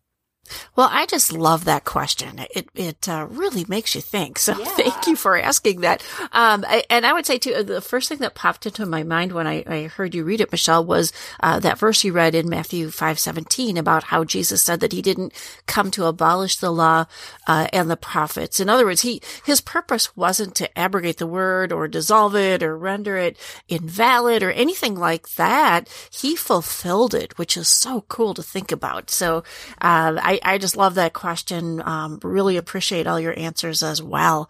[0.75, 2.41] Well, I just love that question.
[2.55, 4.39] It it uh, really makes you think.
[4.39, 4.65] So yeah.
[4.67, 6.03] thank you for asking that.
[6.33, 9.33] Um, I, and I would say too, the first thing that popped into my mind
[9.33, 12.49] when I, I heard you read it, Michelle, was uh, that verse you read in
[12.49, 15.33] Matthew five seventeen about how Jesus said that he didn't
[15.67, 17.07] come to abolish the law
[17.47, 18.59] uh, and the prophets.
[18.61, 22.77] In other words, he his purpose wasn't to abrogate the word or dissolve it or
[22.77, 23.37] render it
[23.69, 25.89] invalid or anything like that.
[26.11, 29.11] He fulfilled it, which is so cool to think about.
[29.11, 29.39] So
[29.81, 31.83] uh, I I, I just love that question.
[31.83, 34.49] Um, really appreciate all your answers as well.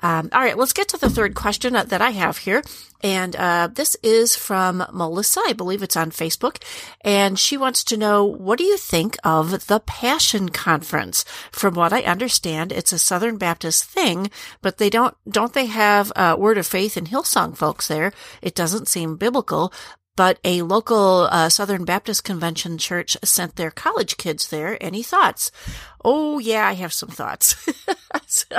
[0.00, 2.62] Um, all right, let's get to the third question that I have here.
[3.02, 5.40] And uh, this is from Melissa.
[5.46, 6.62] I believe it's on Facebook.
[7.02, 11.24] And she wants to know, what do you think of the Passion Conference?
[11.50, 16.12] From what I understand, it's a Southern Baptist thing, but they don't, don't they have
[16.14, 18.12] uh, Word of Faith and Hillsong folks there?
[18.42, 19.72] It doesn't seem biblical,
[20.16, 24.76] but a local uh, Southern Baptist Convention church sent their college kids there.
[24.82, 25.50] Any thoughts?
[26.04, 27.56] Oh, yeah, I have some thoughts.
[28.26, 28.56] so,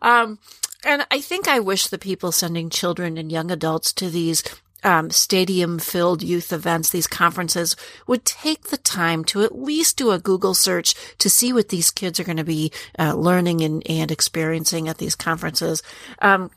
[0.00, 0.38] um,
[0.84, 4.42] and I think I wish the people sending children and young adults to these
[4.84, 10.10] um, stadium filled youth events, these conferences would take the time to at least do
[10.10, 13.86] a Google search to see what these kids are going to be uh, learning and,
[13.88, 15.82] and experiencing at these conferences.
[16.20, 16.50] Um,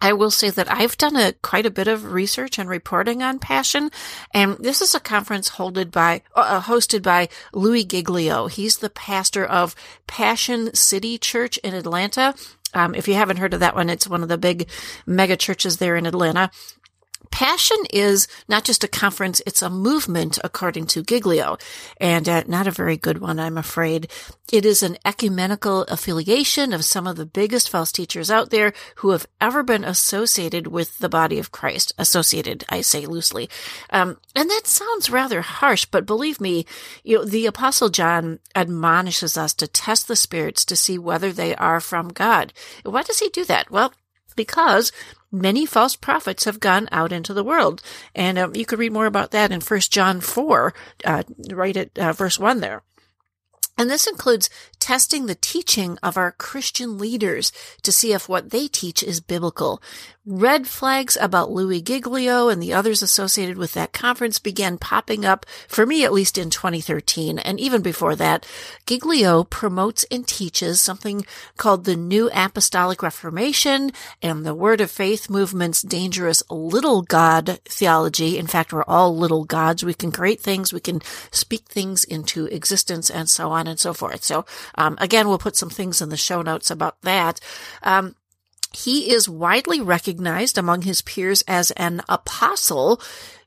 [0.00, 3.38] I will say that I've done a quite a bit of research and reporting on
[3.38, 3.90] Passion,
[4.32, 8.46] and this is a conference hosted by uh, uh, hosted by Louie Giglio.
[8.46, 9.74] He's the pastor of
[10.06, 12.34] Passion City Church in Atlanta.
[12.74, 14.68] Um, if you haven't heard of that one, it's one of the big
[15.06, 16.50] mega churches there in Atlanta.
[17.30, 21.56] Passion is not just a conference, it's a movement, according to Giglio,
[22.00, 24.10] and uh, not a very good one, I'm afraid.
[24.52, 29.10] It is an ecumenical affiliation of some of the biggest false teachers out there who
[29.10, 31.92] have ever been associated with the body of Christ.
[31.98, 33.50] Associated, I say loosely.
[33.90, 36.64] Um, and that sounds rather harsh, but believe me,
[37.04, 41.54] you know, the apostle John admonishes us to test the spirits to see whether they
[41.56, 42.52] are from God.
[42.84, 43.70] Why does he do that?
[43.70, 43.92] Well,
[44.34, 44.92] because
[45.30, 47.82] many false prophets have gone out into the world.
[48.14, 51.98] And um, you could read more about that in First John 4, uh, right at
[51.98, 52.82] uh, verse 1 there.
[53.76, 58.68] And this includes testing the teaching of our Christian leaders to see if what they
[58.68, 59.82] teach is biblical.
[60.30, 65.46] Red flags about Louie Giglio and the others associated with that conference began popping up,
[65.66, 67.38] for me at least in 2013.
[67.38, 68.44] And even before that,
[68.86, 71.24] Giglio promotes and teaches something
[71.56, 78.36] called the New Apostolic Reformation and the Word of Faith movement's dangerous little God theology.
[78.36, 79.82] In fact, we're all little gods.
[79.82, 83.94] We can create things, we can speak things into existence, and so on and so
[83.94, 84.22] forth.
[84.24, 84.44] So,
[84.76, 87.40] um, again, we'll put some things in the show notes about that.
[87.82, 88.14] Um,
[88.72, 93.00] he is widely recognized among his peers as an apostle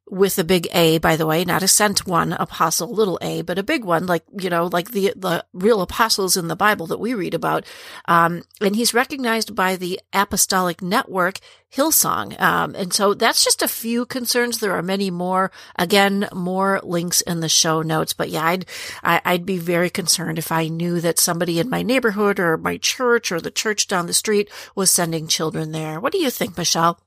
[0.10, 3.58] with a big A, by the way, not a sent one apostle, little a, but
[3.58, 7.00] a big one, like, you know, like the, the real apostles in the Bible that
[7.00, 7.66] we read about.
[8.06, 11.40] Um, and he's recognized by the apostolic network
[11.74, 12.40] Hillsong.
[12.42, 14.60] Um, and so that's just a few concerns.
[14.60, 15.52] There are many more.
[15.78, 18.12] Again, more links in the show notes.
[18.12, 18.66] But yeah, I'd,
[19.02, 22.40] I, would i would be very concerned if I knew that somebody in my neighborhood
[22.40, 26.00] or my church or the church down the street was sending children there.
[26.00, 27.00] What do you think, Michelle?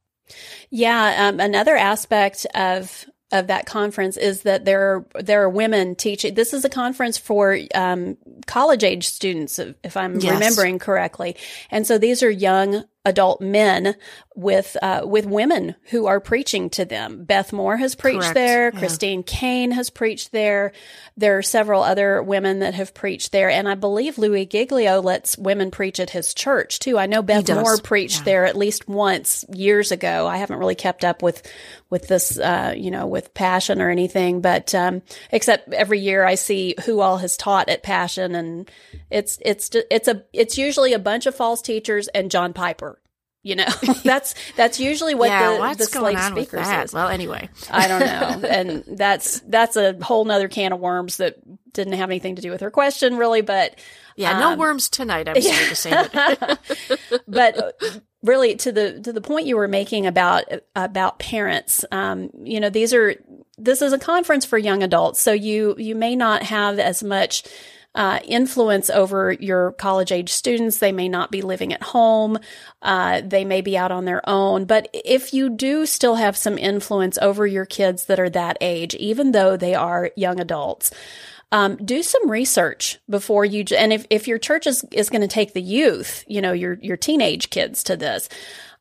[0.70, 5.97] Yeah, um, another aspect of of that conference is that there are, there are women
[5.97, 6.35] teaching.
[6.35, 8.16] This is a conference for um,
[8.47, 10.35] college age students, if I'm yes.
[10.35, 11.37] remembering correctly.
[11.68, 13.95] And so these are young adult men
[14.35, 17.25] with uh, with women who are preaching to them.
[17.25, 18.35] Beth Moore has preached Correct.
[18.35, 18.71] there.
[18.73, 18.79] Yeah.
[18.79, 20.73] Christine Caine has preached there.
[21.17, 25.39] There are several other women that have preached there, and I believe Louie Giglio lets
[25.39, 26.99] women preach at his church too.
[26.99, 28.25] I know Beth Moore preached yeah.
[28.25, 30.27] there at least once years ago.
[30.27, 31.43] I haven't really kept up with
[31.91, 36.35] with this, uh, you know, with Passion or anything, but um, except every year I
[36.35, 38.71] see who all has taught at Passion, and
[39.11, 42.93] it's it's it's a it's usually a bunch of false teachers and John Piper
[43.45, 43.66] you know,
[44.05, 46.92] that's that's usually what yeah, the, the slate speakers is.
[46.92, 51.36] Well, anyway, I don't know, and that's that's a whole nother can of worms that
[51.72, 53.42] didn't have anything to do with her question, really.
[53.42, 53.78] But
[54.16, 55.28] yeah, um, no worms tonight.
[55.28, 56.09] I'm sorry to say,
[57.28, 57.78] but
[58.22, 62.70] really to the to the point you were making about about parents, um, you know,
[62.70, 63.14] these are
[63.59, 67.45] this is a conference for young adults, so you you may not have as much
[67.95, 70.78] uh, influence over your college age students.
[70.78, 72.38] They may not be living at home.
[72.82, 74.64] Uh, they may be out on their own.
[74.64, 78.95] But if you do still have some influence over your kids that are that age,
[78.97, 80.90] even though they are young adults,
[81.53, 85.28] um, do some research before you, and if, if your church is, is going to
[85.28, 88.28] take the youth, you know, your, your teenage kids to this,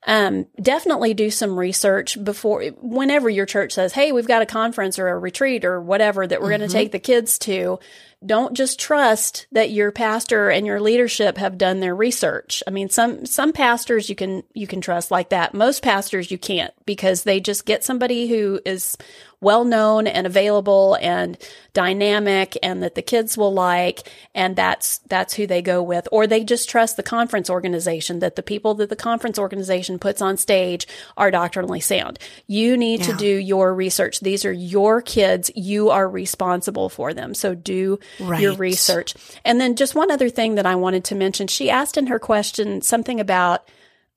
[0.05, 4.99] um, definitely do some research before, whenever your church says, Hey, we've got a conference
[4.99, 6.59] or a retreat or whatever that we're mm-hmm.
[6.59, 7.79] going to take the kids to
[8.25, 12.63] don't just trust that your pastor and your leadership have done their research.
[12.67, 15.53] I mean, some, some pastors you can, you can trust like that.
[15.53, 18.97] Most pastors you can't because they just get somebody who is
[19.43, 21.37] well known and available and
[21.73, 26.27] dynamic and that the kids will like and that's that's who they go with or
[26.27, 30.37] they just trust the conference organization that the people that the conference organization puts on
[30.37, 30.87] stage
[31.17, 32.19] are doctrinally sound.
[32.47, 33.07] You need yeah.
[33.07, 34.19] to do your research.
[34.19, 35.51] These are your kids.
[35.55, 37.33] You are responsible for them.
[37.33, 38.41] So do right.
[38.41, 39.13] your research.
[39.43, 41.47] And then just one other thing that I wanted to mention.
[41.47, 43.67] She asked in her question something about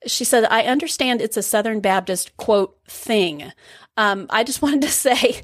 [0.05, 3.51] she said, I understand it's a Southern Baptist quote thing.
[3.97, 5.41] Um, I just wanted to say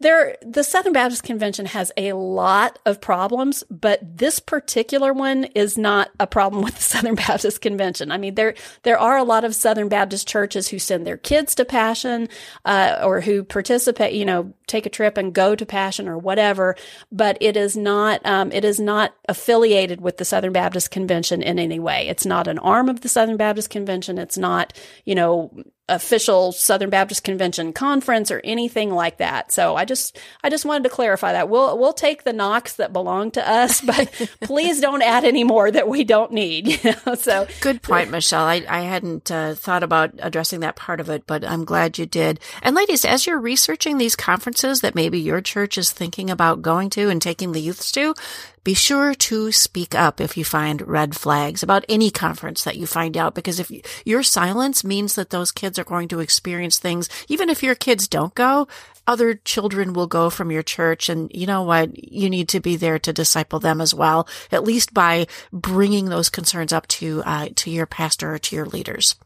[0.00, 5.76] there, the Southern Baptist Convention has a lot of problems, but this particular one is
[5.76, 8.10] not a problem with the Southern Baptist Convention.
[8.10, 11.54] I mean, there there are a lot of Southern Baptist churches who send their kids
[11.56, 12.28] to Passion,
[12.64, 16.76] uh, or who participate, you know, take a trip and go to Passion or whatever.
[17.12, 21.58] But it is not um, it is not affiliated with the Southern Baptist Convention in
[21.58, 22.08] any way.
[22.08, 24.16] It's not an arm of the Southern Baptist Convention.
[24.16, 24.72] It's not,
[25.04, 25.52] you know,
[25.90, 29.52] official Southern Baptist Convention conference or anything like that.
[29.52, 31.48] So I just I just wanted to clarify that.
[31.48, 34.10] We'll we'll take the knocks that belong to us, but
[34.40, 36.60] please don't add any more that we don't need.
[36.80, 37.14] You know?
[37.14, 38.44] So good point, Michelle.
[38.44, 42.06] I I hadn't uh, thought about addressing that part of it, but I'm glad you
[42.06, 42.40] did.
[42.62, 46.90] And ladies, as you're researching these conferences that maybe your church is thinking about going
[46.90, 48.14] to and taking the youths to,
[48.62, 52.86] be sure to speak up if you find red flags about any conference that you
[52.86, 56.78] find out, because if you, your silence means that those kids are going to experience
[56.78, 58.68] things, even if your kids don't go,
[59.06, 61.08] other children will go from your church.
[61.08, 62.12] And you know what?
[62.12, 66.28] You need to be there to disciple them as well, at least by bringing those
[66.28, 69.16] concerns up to, uh, to your pastor or to your leaders.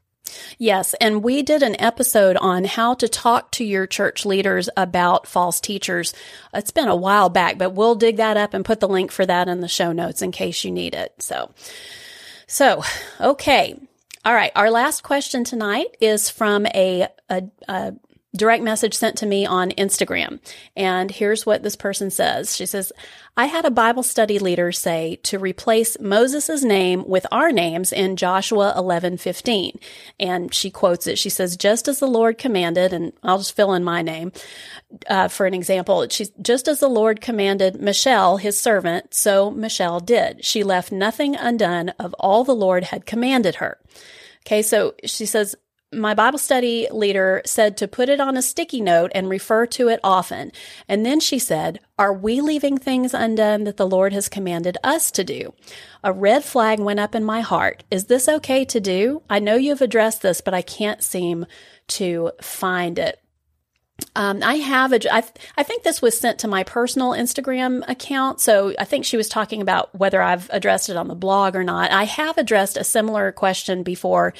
[0.59, 5.27] Yes, and we did an episode on how to talk to your church leaders about
[5.27, 6.15] false teachers.
[6.53, 9.27] It's been a while back, but we'll dig that up and put the link for
[9.27, 11.15] that in the show notes in case you need it.
[11.21, 11.51] So,
[12.47, 12.83] so,
[13.21, 13.79] okay.
[14.25, 14.53] All right.
[14.57, 17.95] Our last question tonight is from a, a, a
[18.37, 20.41] direct message sent to me on Instagram.
[20.77, 22.57] And here's what this person says.
[22.57, 22.93] She says,
[23.37, 28.17] I had a Bible study leader say to replace Moses' name with our names in
[28.17, 29.81] Joshua 11:15.
[30.21, 31.19] And she quotes it.
[31.19, 34.33] She says, just as the Lord commanded, and I'll just fill in my name
[35.09, 36.07] uh, for an example.
[36.09, 40.45] She's just as the Lord commanded Michelle, his servant, so Michelle did.
[40.45, 43.79] She left nothing undone of all the Lord had commanded her.
[44.47, 45.57] Okay, so she says,
[45.95, 49.89] my Bible study leader said to put it on a sticky note and refer to
[49.89, 50.53] it often.
[50.89, 55.11] And then she said, Are we leaving things undone that the Lord has commanded us
[55.13, 55.55] to do?
[56.03, 57.85] A red flag went up in my heart.
[57.91, 59.23] Is this okay to do?
[59.31, 61.47] I know you've addressed this, but I can't seem
[61.89, 63.21] to find it.
[64.17, 65.25] Um, I have a, I,
[65.57, 68.41] I think this was sent to my personal Instagram account.
[68.41, 71.65] So I think she was talking about whether I've addressed it on the blog or
[71.65, 71.91] not.
[71.91, 74.35] I have addressed a similar question before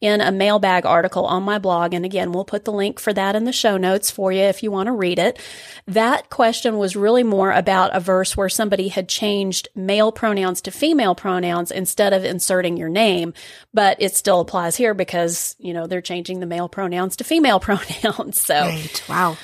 [0.00, 1.92] in a mailbag article on my blog.
[1.92, 4.62] And again, we'll put the link for that in the show notes for you if
[4.62, 5.40] you want to read it.
[5.86, 10.70] That question was really more about a verse where somebody had changed male pronouns to
[10.70, 13.34] female pronouns instead of inserting your name,
[13.74, 17.60] but it still applies here because, you know, they're changing the male pronouns to female
[17.60, 18.40] pronouns.
[18.40, 18.54] So.
[18.54, 18.99] Right.
[19.08, 19.36] Wow.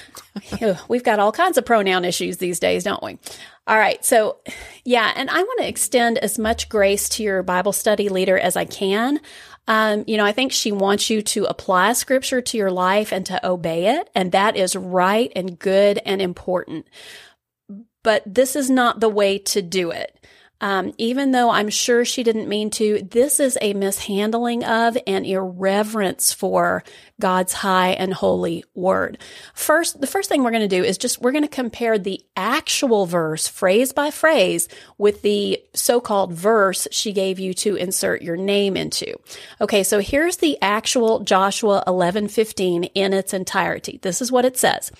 [0.88, 3.18] We've got all kinds of pronoun issues these days, don't we?
[3.66, 4.04] All right.
[4.04, 4.36] So,
[4.84, 8.56] yeah, and I want to extend as much grace to your Bible study leader as
[8.56, 9.20] I can.
[9.68, 13.26] Um, you know, I think she wants you to apply scripture to your life and
[13.26, 14.08] to obey it.
[14.14, 16.86] And that is right and good and important.
[18.04, 20.16] But this is not the way to do it.
[20.60, 25.26] Um, even though I'm sure she didn't mean to, this is a mishandling of and
[25.26, 26.82] irreverence for
[27.20, 29.18] God's high and holy word.
[29.54, 32.20] First, the first thing we're going to do is just we're going to compare the
[32.36, 38.36] actual verse phrase by phrase with the so-called verse she gave you to insert your
[38.36, 39.18] name into.
[39.60, 43.98] Okay, so here's the actual Joshua 11:15 in its entirety.
[44.02, 44.90] This is what it says.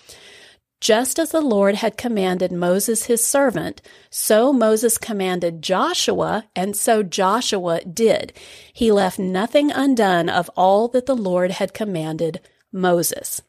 [0.81, 7.03] Just as the Lord had commanded Moses his servant, so Moses commanded Joshua, and so
[7.03, 8.35] Joshua did.
[8.72, 12.41] He left nothing undone of all that the Lord had commanded
[12.72, 13.41] Moses.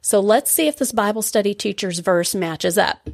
[0.00, 3.08] So let's see if this Bible study teacher's verse matches up.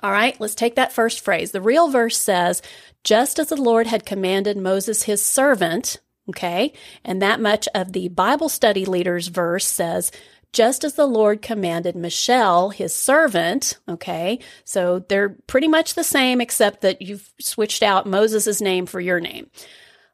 [0.00, 1.52] All right, let's take that first phrase.
[1.52, 2.60] The real verse says,
[3.04, 8.08] just as the Lord had commanded Moses his servant, okay, and that much of the
[8.08, 10.12] Bible study leader's verse says,
[10.54, 13.78] just as the Lord commanded Michelle, his servant.
[13.88, 14.38] Okay.
[14.64, 19.20] So they're pretty much the same, except that you've switched out Moses' name for your
[19.20, 19.50] name.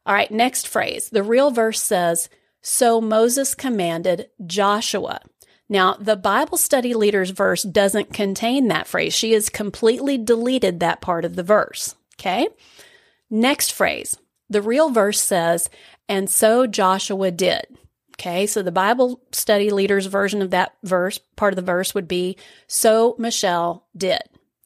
[0.06, 0.30] All right.
[0.30, 1.10] Next phrase.
[1.10, 2.28] The real verse says,
[2.62, 5.20] So Moses commanded Joshua.
[5.68, 9.14] Now, the Bible study leader's verse doesn't contain that phrase.
[9.14, 11.94] She has completely deleted that part of the verse.
[12.18, 12.48] Okay.
[13.28, 14.16] Next phrase.
[14.48, 15.70] The real verse says,
[16.08, 17.66] And so Joshua did.
[18.20, 22.06] Okay, so the Bible study leader's version of that verse, part of the verse would
[22.06, 24.20] be, so Michelle did.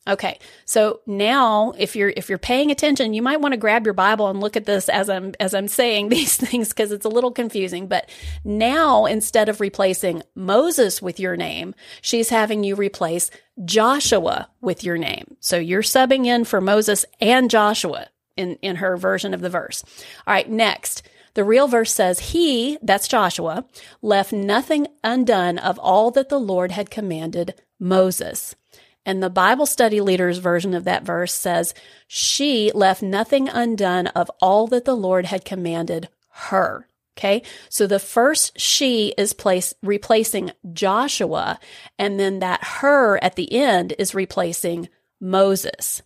[0.08, 0.40] Okay.
[0.64, 4.28] So now if you're if you're paying attention, you might want to grab your Bible
[4.28, 7.30] and look at this as I'm as I'm saying these things because it's a little
[7.30, 7.86] confusing.
[7.86, 8.10] But
[8.42, 13.30] now instead of replacing Moses with your name, she's having you replace
[13.64, 15.36] Joshua with your name.
[15.38, 19.84] So you're subbing in for Moses and Joshua in, in her version of the verse.
[20.26, 21.08] All right, next.
[21.34, 23.66] The real verse says, He, that's Joshua,
[24.00, 28.54] left nothing undone of all that the Lord had commanded Moses.
[29.06, 31.74] And the Bible study leader's version of that verse says,
[32.06, 36.88] She left nothing undone of all that the Lord had commanded her.
[37.16, 37.42] Okay.
[37.68, 41.60] So the first she is place, replacing Joshua,
[41.98, 44.88] and then that her at the end is replacing
[45.20, 46.02] Moses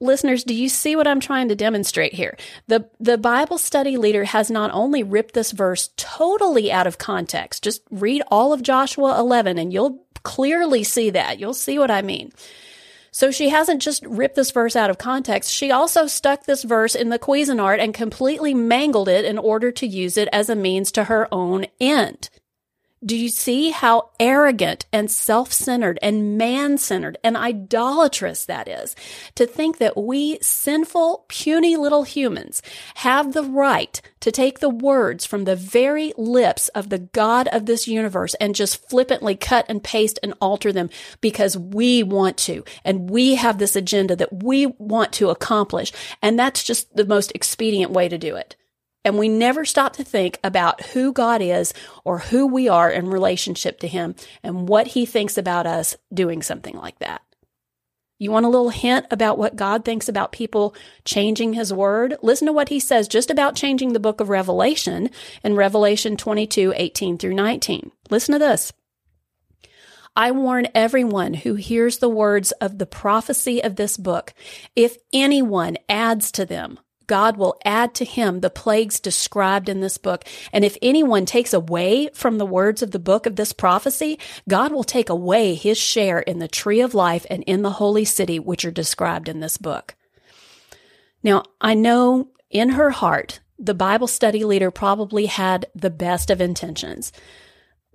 [0.00, 2.36] listeners, do you see what I'm trying to demonstrate here?
[2.68, 7.64] The, the Bible study leader has not only ripped this verse totally out of context,
[7.64, 11.38] just read all of Joshua 11 and you'll clearly see that.
[11.38, 12.32] You'll see what I mean.
[13.14, 15.52] So she hasn't just ripped this verse out of context.
[15.52, 19.86] She also stuck this verse in the Cuisinart and completely mangled it in order to
[19.86, 22.28] use it as a means to her own end.
[23.04, 28.96] Do you see how arrogant and self centered and man centered and idolatrous that is?
[29.34, 32.62] To think that we sinful, puny little humans
[32.96, 37.66] have the right to take the words from the very lips of the God of
[37.66, 40.88] this universe and just flippantly cut and paste and alter them
[41.20, 42.64] because we want to.
[42.86, 45.92] And we have this agenda that we want to accomplish.
[46.22, 48.56] And that's just the most expedient way to do it.
[49.04, 51.74] And we never stop to think about who God is
[52.04, 56.42] or who we are in relationship to Him and what He thinks about us doing
[56.42, 57.22] something like that.
[58.18, 60.74] You want a little hint about what God thinks about people
[61.04, 62.16] changing His Word?
[62.22, 65.10] Listen to what He says just about changing the book of Revelation
[65.42, 67.90] in Revelation 22 18 through 19.
[68.10, 68.72] Listen to this.
[70.16, 74.32] I warn everyone who hears the words of the prophecy of this book.
[74.76, 79.98] If anyone adds to them, God will add to him the plagues described in this
[79.98, 80.24] book.
[80.52, 84.72] And if anyone takes away from the words of the book of this prophecy, God
[84.72, 88.38] will take away his share in the tree of life and in the holy city,
[88.38, 89.94] which are described in this book.
[91.22, 96.40] Now, I know in her heart, the Bible study leader probably had the best of
[96.40, 97.12] intentions.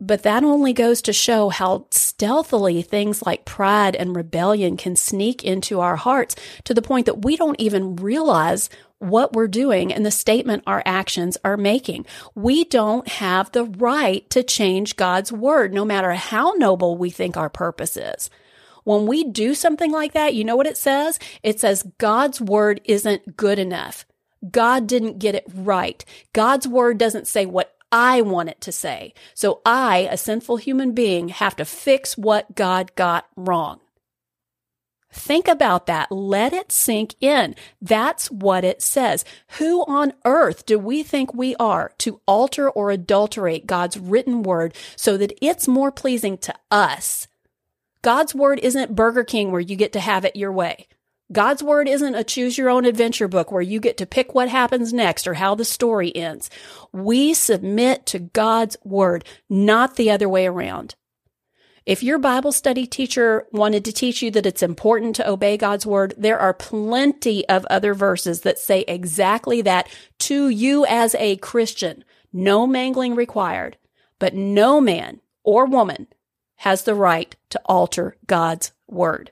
[0.01, 5.43] But that only goes to show how stealthily things like pride and rebellion can sneak
[5.43, 8.70] into our hearts to the point that we don't even realize
[9.00, 12.06] what we're doing and the statement our actions are making.
[12.36, 17.36] We don't have the right to change God's word, no matter how noble we think
[17.36, 18.30] our purpose is.
[18.84, 21.20] When we do something like that, you know what it says?
[21.43, 24.06] It says God's word isn't good enough.
[24.50, 26.04] God didn't get it right.
[26.34, 29.14] God's word doesn't say what I want it to say.
[29.34, 33.80] So I, a sinful human being, have to fix what God got wrong.
[35.12, 36.12] Think about that.
[36.12, 37.55] Let it sink in.
[37.82, 39.26] That's what it says.
[39.57, 44.76] Who on earth do we think we are to alter or adulterate God's written word
[44.95, 47.28] so that it's more pleasing to us?
[48.01, 50.88] God's word isn't Burger King where you get to have it your way.
[51.32, 54.49] God's word isn't a choose your own adventure book where you get to pick what
[54.49, 56.49] happens next or how the story ends.
[56.91, 60.95] We submit to God's word, not the other way around.
[61.90, 65.88] If your Bible study teacher wanted to teach you that it's important to obey God's
[65.88, 71.38] word, there are plenty of other verses that say exactly that to you as a
[71.38, 72.06] Christian.
[72.32, 73.78] No mangling required,
[74.20, 76.06] but no man or woman
[76.58, 79.32] has the right to alter God's word.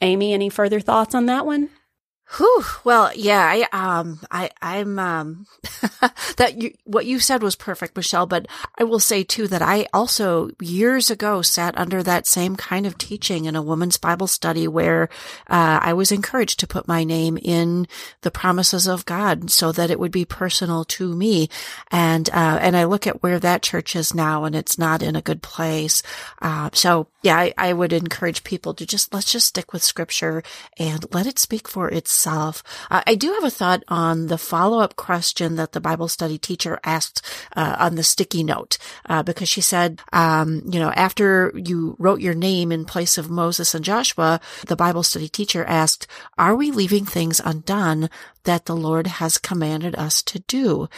[0.00, 1.70] Amy, any further thoughts on that one?
[2.36, 2.64] Whew.
[2.82, 3.40] Well, yeah,
[3.72, 5.46] I, um, I, I'm, um,
[6.36, 8.46] that you, what you said was perfect, Michelle, but
[8.76, 12.98] I will say too that I also years ago sat under that same kind of
[12.98, 15.04] teaching in a woman's Bible study where,
[15.48, 17.86] uh, I was encouraged to put my name in
[18.22, 21.48] the promises of God so that it would be personal to me.
[21.92, 25.14] And, uh, and I look at where that church is now and it's not in
[25.14, 26.02] a good place.
[26.42, 30.44] Uh, so yeah, I, I would encourage people to just, let's just stick with scripture
[30.78, 32.62] and let it speak for itself.
[32.88, 36.38] Uh, I do have a thought on the follow up question that the Bible study
[36.38, 41.50] teacher asked uh, on the sticky note, uh, because she said, um, you know, after
[41.56, 46.06] you wrote your name in place of Moses and Joshua, the Bible study teacher asked,
[46.38, 48.08] are we leaving things undone
[48.44, 50.88] that the Lord has commanded us to do?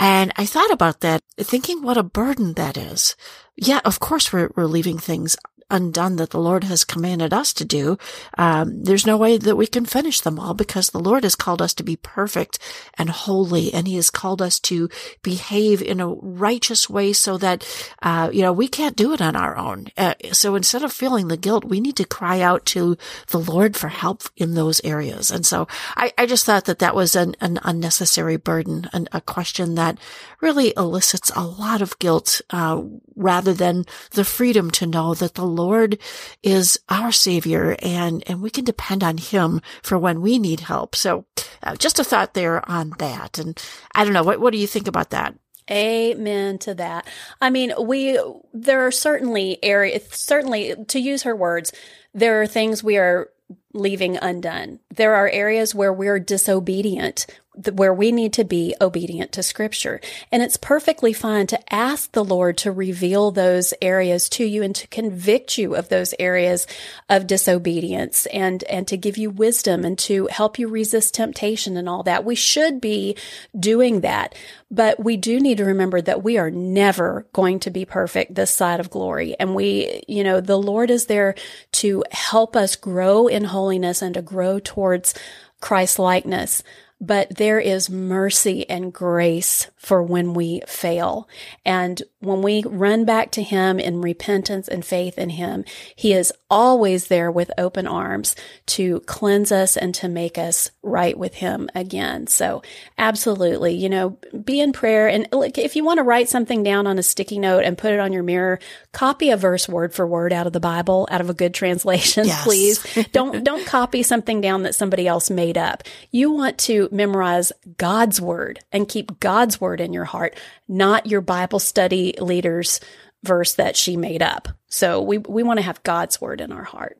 [0.00, 3.14] And I thought about that, thinking what a burden that is.
[3.54, 5.36] Yeah, of course we're, we're leaving things
[5.70, 7.98] undone that the Lord has commanded us to do,
[8.38, 11.60] um, there's no way that we can finish them all because the Lord has called
[11.60, 12.58] us to be perfect
[12.96, 14.88] and holy, and He has called us to
[15.22, 17.66] behave in a righteous way so that,
[18.02, 19.86] uh, you know, we can't do it on our own.
[19.96, 22.96] Uh, so instead of feeling the guilt, we need to cry out to
[23.28, 25.30] the Lord for help in those areas.
[25.30, 29.20] And so I, I just thought that that was an, an unnecessary burden, and a
[29.20, 29.98] question that
[30.40, 32.82] really elicits a lot of guilt, uh,
[33.14, 35.98] rather than the freedom to know that the Lord
[36.42, 40.94] is our savior and, and we can depend on him for when we need help.
[40.94, 41.24] So
[41.62, 43.38] uh, just a thought there on that.
[43.38, 43.60] And
[43.94, 44.22] I don't know.
[44.22, 45.34] What, what do you think about that?
[45.70, 47.08] Amen to that.
[47.40, 48.20] I mean, we,
[48.52, 51.72] there are certainly areas, certainly to use her words,
[52.14, 53.30] there are things we are
[53.72, 54.80] leaving undone.
[54.94, 57.26] There are areas where we're disobedient
[57.72, 60.00] where we need to be obedient to scripture.
[60.30, 64.74] And it's perfectly fine to ask the Lord to reveal those areas to you and
[64.74, 66.66] to convict you of those areas
[67.08, 71.88] of disobedience and, and to give you wisdom and to help you resist temptation and
[71.88, 72.24] all that.
[72.24, 73.16] We should be
[73.58, 74.34] doing that.
[74.70, 78.50] But we do need to remember that we are never going to be perfect this
[78.50, 79.36] side of glory.
[79.38, 81.36] And we, you know, the Lord is there
[81.72, 85.14] to help us grow in holiness and to grow towards
[85.60, 86.62] Christ likeness
[87.00, 91.28] but there is mercy and grace for when we fail.
[91.64, 95.64] And when we run back to Him in repentance and faith in Him,
[95.94, 101.16] He is always there with open arms to cleanse us and to make us right
[101.16, 102.26] with Him again.
[102.26, 102.62] So
[102.98, 105.08] absolutely, you know, be in prayer.
[105.08, 107.92] And look, if you want to write something down on a sticky note and put
[107.92, 108.58] it on your mirror,
[108.92, 112.24] copy a verse word for word out of the Bible, out of a good translation,
[112.26, 112.44] yes.
[112.44, 113.06] please.
[113.12, 115.82] don't, don't copy something down that somebody else made up.
[116.10, 120.36] You want to memorize God's word and keep God's word in your heart,
[120.68, 122.80] not your Bible study leader's
[123.22, 124.48] verse that she made up.
[124.68, 126.98] So we, we want to have God's word in our heart.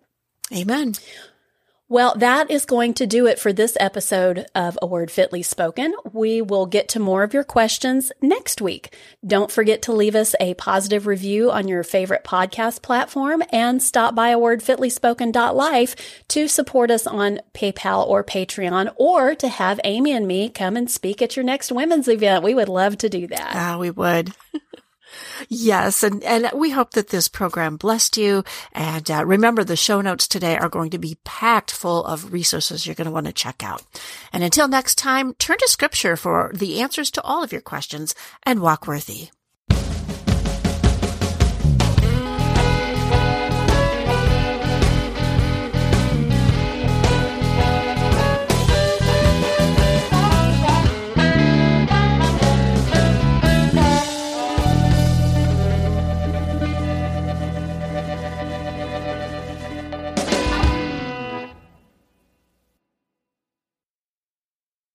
[0.52, 0.94] Amen.
[1.88, 5.94] Well, that is going to do it for this episode of A Word Fitly Spoken.
[6.12, 8.96] We will get to more of your questions next week.
[9.24, 14.16] Don't forget to leave us a positive review on your favorite podcast platform and stop
[14.16, 20.26] by a wordfitlyspoken.life to support us on PayPal or Patreon or to have Amy and
[20.26, 22.42] me come and speak at your next women's event.
[22.42, 23.52] We would love to do that.
[23.54, 24.34] Ah, we would.
[25.48, 28.44] Yes, and, and we hope that this program blessed you.
[28.72, 32.86] And uh, remember, the show notes today are going to be packed full of resources
[32.86, 33.82] you're going to want to check out.
[34.32, 38.14] And until next time, turn to scripture for the answers to all of your questions
[38.44, 39.30] and walk worthy.